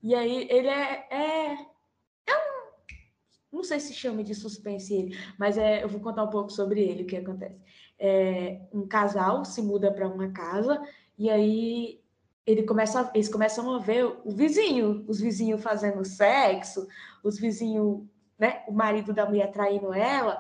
[0.02, 1.54] E aí ele é, é,
[2.28, 2.72] é um.
[3.52, 6.82] Não sei se chama de suspense ele, mas é, eu vou contar um pouco sobre
[6.82, 7.60] ele, o que acontece.
[7.98, 10.82] É, um casal se muda para uma casa
[11.18, 12.02] e aí
[12.46, 16.88] ele começa, eles começam a ver o vizinho, os vizinhos fazendo sexo,
[17.24, 18.04] os vizinhos,
[18.38, 20.40] né, o marido da mulher traindo ela,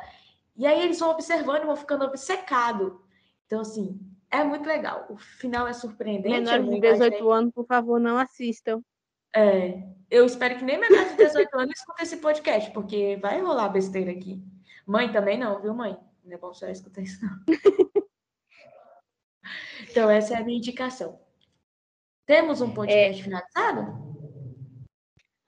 [0.56, 2.94] e aí eles vão observando e vão ficando obcecados.
[3.46, 4.00] Então, assim,
[4.30, 5.06] é muito legal.
[5.10, 6.42] O final é surpreendente.
[6.42, 8.82] Menores de 18 anos, por favor, não assistam.
[9.36, 13.70] É, eu espero que nem menor de 18 anos escute esse podcast, porque vai rolar
[13.70, 14.42] besteira aqui.
[14.86, 15.98] Mãe também não, viu, mãe?
[16.24, 17.40] Não é bom só escutar isso, não.
[19.96, 21.18] Então, essa é a minha indicação.
[22.26, 23.24] Temos um podcast é...
[23.24, 23.96] finalizado?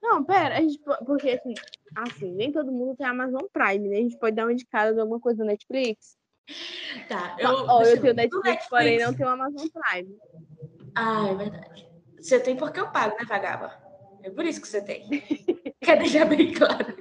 [0.02, 1.54] Não, pera, a gente, porque assim,
[1.94, 3.98] assim, nem todo mundo tem Amazon Prime, né?
[3.98, 6.16] A gente pode dar uma indicada de alguma coisa na Netflix.
[7.10, 10.18] Tá, eu, oh, eu tenho Netflix, Netflix, porém não tenho Amazon Prime.
[10.96, 11.90] Ah, é verdade.
[12.18, 13.78] Você tem porque eu pago, né, Vagaba?
[14.24, 15.10] É por isso que você tem.
[15.84, 16.96] Quer deixar bem claro.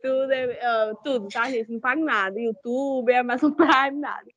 [0.00, 0.46] Tudo, é,
[0.92, 1.72] uh, tudo, tá, gente?
[1.72, 2.38] Não pago nada.
[2.38, 4.35] YouTube, Amazon Prime, nada.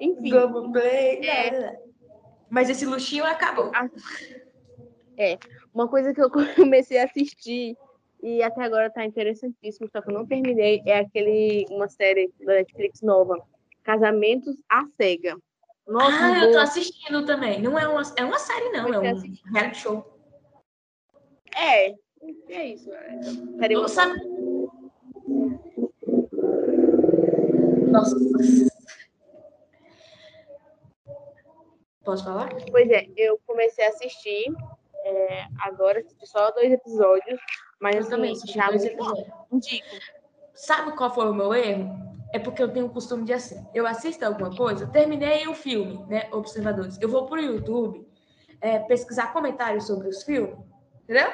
[0.00, 0.30] Enfim.
[0.30, 1.26] Globoplay.
[1.26, 1.80] É.
[2.48, 3.70] Mas esse luxinho acabou.
[5.16, 5.38] É.
[5.74, 7.76] Uma coisa que eu comecei a assistir
[8.22, 12.54] e até agora tá interessantíssimo, só que eu não terminei, é aquele, uma série da
[12.54, 13.38] Netflix nova,
[13.84, 15.36] Casamentos à Cega.
[15.86, 17.62] Nossa, ah, eu tô assistindo também.
[17.62, 19.20] Não é uma, é uma série, não, é um
[19.52, 20.18] reality show.
[21.54, 21.94] É,
[22.48, 22.90] é isso.
[22.92, 23.20] É.
[23.68, 24.12] Nossa.
[27.86, 28.75] Nossa.
[32.06, 32.48] Posso falar?
[32.70, 34.54] Pois é, eu comecei a assistir
[35.06, 37.40] é, agora assisti só dois episódios,
[37.80, 39.28] mas eu assim, também assisti dois episódios.
[39.52, 39.86] Indico.
[40.54, 41.94] Sabe qual foi o meu erro?
[42.32, 46.04] É porque eu tenho o costume de assim, eu assisto alguma coisa, terminei o filme,
[46.08, 46.98] né, Observadores.
[47.00, 48.06] Eu vou pro YouTube
[48.60, 50.56] é, pesquisar comentários sobre os filmes,
[51.04, 51.30] entendeu?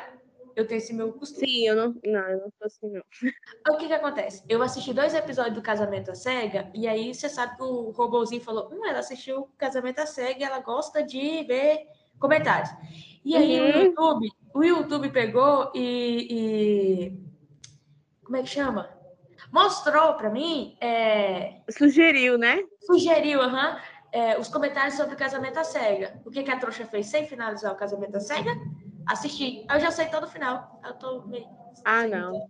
[0.55, 1.47] Eu tenho esse meu costume.
[1.47, 3.03] Sim, eu não, não, eu não sou assim, não.
[3.75, 4.43] O que que acontece?
[4.49, 8.43] Eu assisti dois episódios do Casamento à Cega, e aí você sabe que o robôzinho
[8.43, 11.87] falou, hum, ela assistiu Casamento à Cega e ela gosta de ver
[12.19, 12.71] comentários.
[13.25, 13.67] E aí uhum.
[13.67, 17.21] o YouTube, o YouTube pegou e, e,
[18.25, 18.91] como é que chama?
[19.51, 20.77] Mostrou para mim.
[20.81, 21.61] É...
[21.71, 22.63] Sugeriu, né?
[22.81, 23.73] Sugeriu, aham.
[23.73, 23.81] Uhum,
[24.13, 26.21] é, os comentários sobre o casamento à cega.
[26.25, 28.55] O que, que a trouxa fez sem finalizar o casamento à cega?
[29.07, 29.67] Assisti.
[29.71, 30.81] Eu já sei todo o final.
[30.85, 31.47] Eu tô meio.
[31.85, 32.49] Ah, não.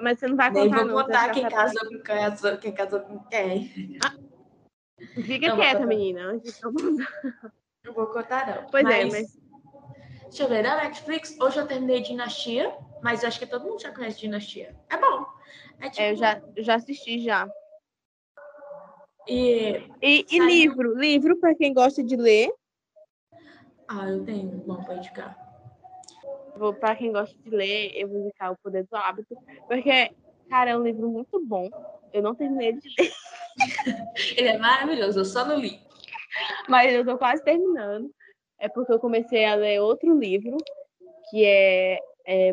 [0.00, 3.18] Mas você não vai contar, Nem vou contar quem casou com quem, quem casou com
[3.24, 3.98] quem.
[4.04, 4.14] Ah,
[5.22, 6.40] fica não, quieta, menina.
[7.84, 8.66] Não vou contar, não.
[8.70, 9.14] Pois é, mas...
[9.14, 9.44] é, mas
[10.34, 13.80] Deixa eu ver, da Netflix, hoje eu terminei Dinastia, mas eu acho que todo mundo
[13.80, 14.74] já conhece Dinastia.
[14.90, 15.24] É bom.
[15.78, 16.02] É, tipo...
[16.02, 17.48] é eu já, já assisti já.
[19.28, 20.98] E, e, e livro?
[20.98, 22.52] Livro para quem gosta de ler.
[23.86, 25.43] Ah, eu tenho um bom para indicar.
[26.80, 29.36] Para quem gosta de ler, eu vou indicar O Poder do Hábito,
[29.66, 30.14] porque,
[30.48, 31.68] cara, é um livro muito bom.
[32.12, 33.12] Eu não terminei de ler.
[34.36, 35.80] Ele é maravilhoso, eu só não li.
[36.68, 38.10] Mas eu tô quase terminando
[38.58, 40.56] é porque eu comecei a ler outro livro,
[41.30, 42.52] que é, é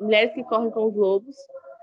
[0.00, 1.36] Mulheres que Correm com os Lobos.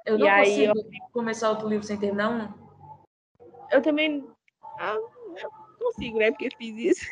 [0.05, 1.11] Eu não e consigo aí eu...
[1.11, 3.45] começar outro livro sem terminar um.
[3.69, 4.25] Eu também
[4.79, 6.31] ah, eu consigo, né?
[6.31, 7.05] Porque fiz isso.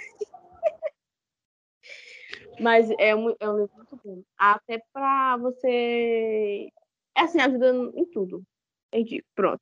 [2.60, 4.24] Mas é um, é um livro muito bom.
[4.38, 6.70] Até para você.
[7.16, 8.44] É assim, ajuda em tudo.
[8.92, 9.24] Entendi.
[9.36, 9.62] Pronto.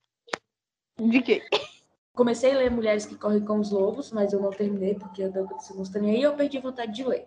[0.99, 1.41] Indiquei.
[2.13, 5.31] Comecei a ler Mulheres que Correm com os Lobos, mas eu não terminei porque eu
[5.31, 7.25] não também aí eu perdi vontade de ler.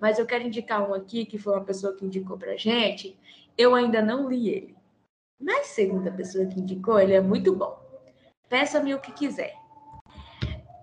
[0.00, 3.18] Mas eu quero indicar um aqui que foi uma pessoa que indicou pra gente.
[3.56, 4.76] Eu ainda não li ele.
[5.40, 7.80] Mas segunda pessoa que indicou, ele é muito bom.
[8.48, 9.54] Peça-me o que quiser.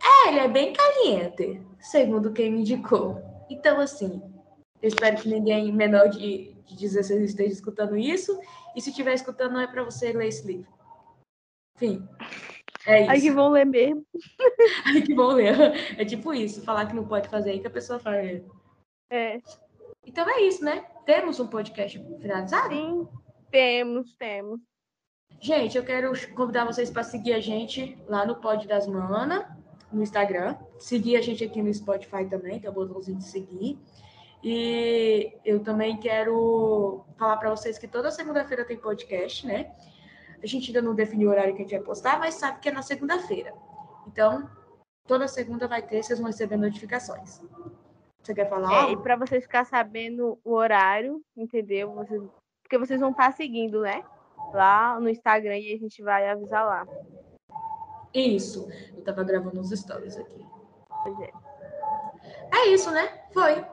[0.04, 3.35] É, ele é bem caliente, segundo quem me indicou.
[3.50, 4.22] Então, assim,
[4.82, 8.40] eu espero que ninguém menor de, de 16 esteja escutando isso.
[8.76, 10.72] E se estiver escutando, não é para você ler esse livro.
[11.76, 12.08] Enfim.
[12.86, 13.12] É isso.
[13.12, 14.06] Ai, que vão ler mesmo.
[14.86, 15.56] Ai, que vão ler.
[16.00, 18.44] É tipo isso, falar que não pode fazer aí que a pessoa faz.
[19.10, 19.40] É.
[20.06, 20.86] Então é isso, né?
[21.06, 22.74] Temos um podcast finalizado?
[22.74, 23.08] Sim,
[23.50, 24.60] temos, temos.
[25.40, 29.58] Gente, eu quero convidar vocês para seguir a gente lá no Pod das Mana,
[29.96, 30.56] no Instagram.
[30.78, 33.80] Seguir a gente aqui no Spotify também, tem o botãozinho de seguir.
[34.44, 39.72] E eu também quero falar para vocês que toda segunda-feira tem podcast, né?
[40.44, 42.70] A gente ainda não definiu o horário que a gente vai postar, mas sabe que
[42.70, 43.54] é na segunda-feira.
[44.08, 44.48] Então,
[45.08, 47.42] toda segunda vai ter, vocês vão receber notificações.
[48.22, 48.90] Você quer falar?
[48.90, 51.94] É, e para vocês ficar sabendo o horário, entendeu?
[51.94, 52.22] Vocês,
[52.62, 54.04] porque vocês vão estar seguindo, né?
[54.54, 56.88] Lá no Instagram e a gente vai avisar lá.
[58.16, 58.70] Isso.
[58.96, 60.46] Eu tava gravando uns stories aqui.
[61.04, 61.32] Pois é.
[62.54, 63.08] É isso, né?
[63.34, 63.66] Foi.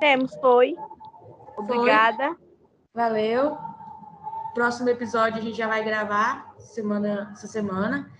[0.00, 0.76] Temos, foi.
[1.56, 2.34] Obrigada.
[2.34, 2.36] Foi.
[2.94, 3.56] Valeu.
[4.54, 8.10] Próximo episódio a gente já vai gravar semana, essa semana.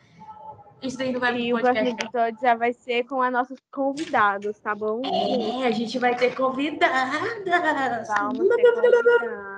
[0.81, 4.59] Isso daí não vai E o próximo episódio já vai ser com as nossas convidadas,
[4.59, 5.03] tá bom?
[5.05, 8.09] É, a gente vai ter convidadas.
[8.09, 9.52] Vamos ter convidadas.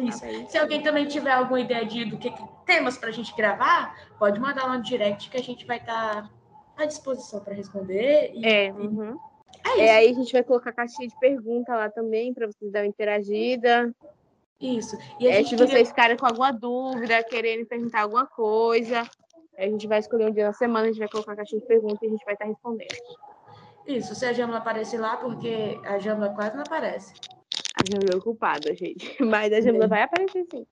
[0.00, 0.24] Isso.
[0.24, 3.34] Ah, Se alguém também tiver alguma ideia de do que, que temas para a gente
[3.34, 6.30] gravar, pode mandar lá no direct que a gente vai estar tá
[6.76, 8.32] à disposição para responder.
[8.34, 9.18] E, é, uhum.
[9.64, 9.80] é, é isso.
[9.80, 12.88] é, aí a gente vai colocar a caixinha de pergunta lá também para vocês darem
[12.88, 13.94] uma interagida.
[14.60, 14.96] Isso.
[15.18, 15.66] E é, se queria...
[15.66, 19.02] vocês ficarem com alguma dúvida, quererem perguntar alguma coisa,
[19.58, 21.66] a gente vai escolher um dia na semana, a gente vai colocar a caixinha de
[21.66, 22.96] pergunta e a gente vai estar tá respondendo.
[23.86, 27.14] Isso, se a Jamla aparecer lá, porque a Jamla quase não aparece.
[27.74, 29.16] A Jamila ocupada, gente.
[29.22, 30.66] Mas a Jamila vai aparecer sim.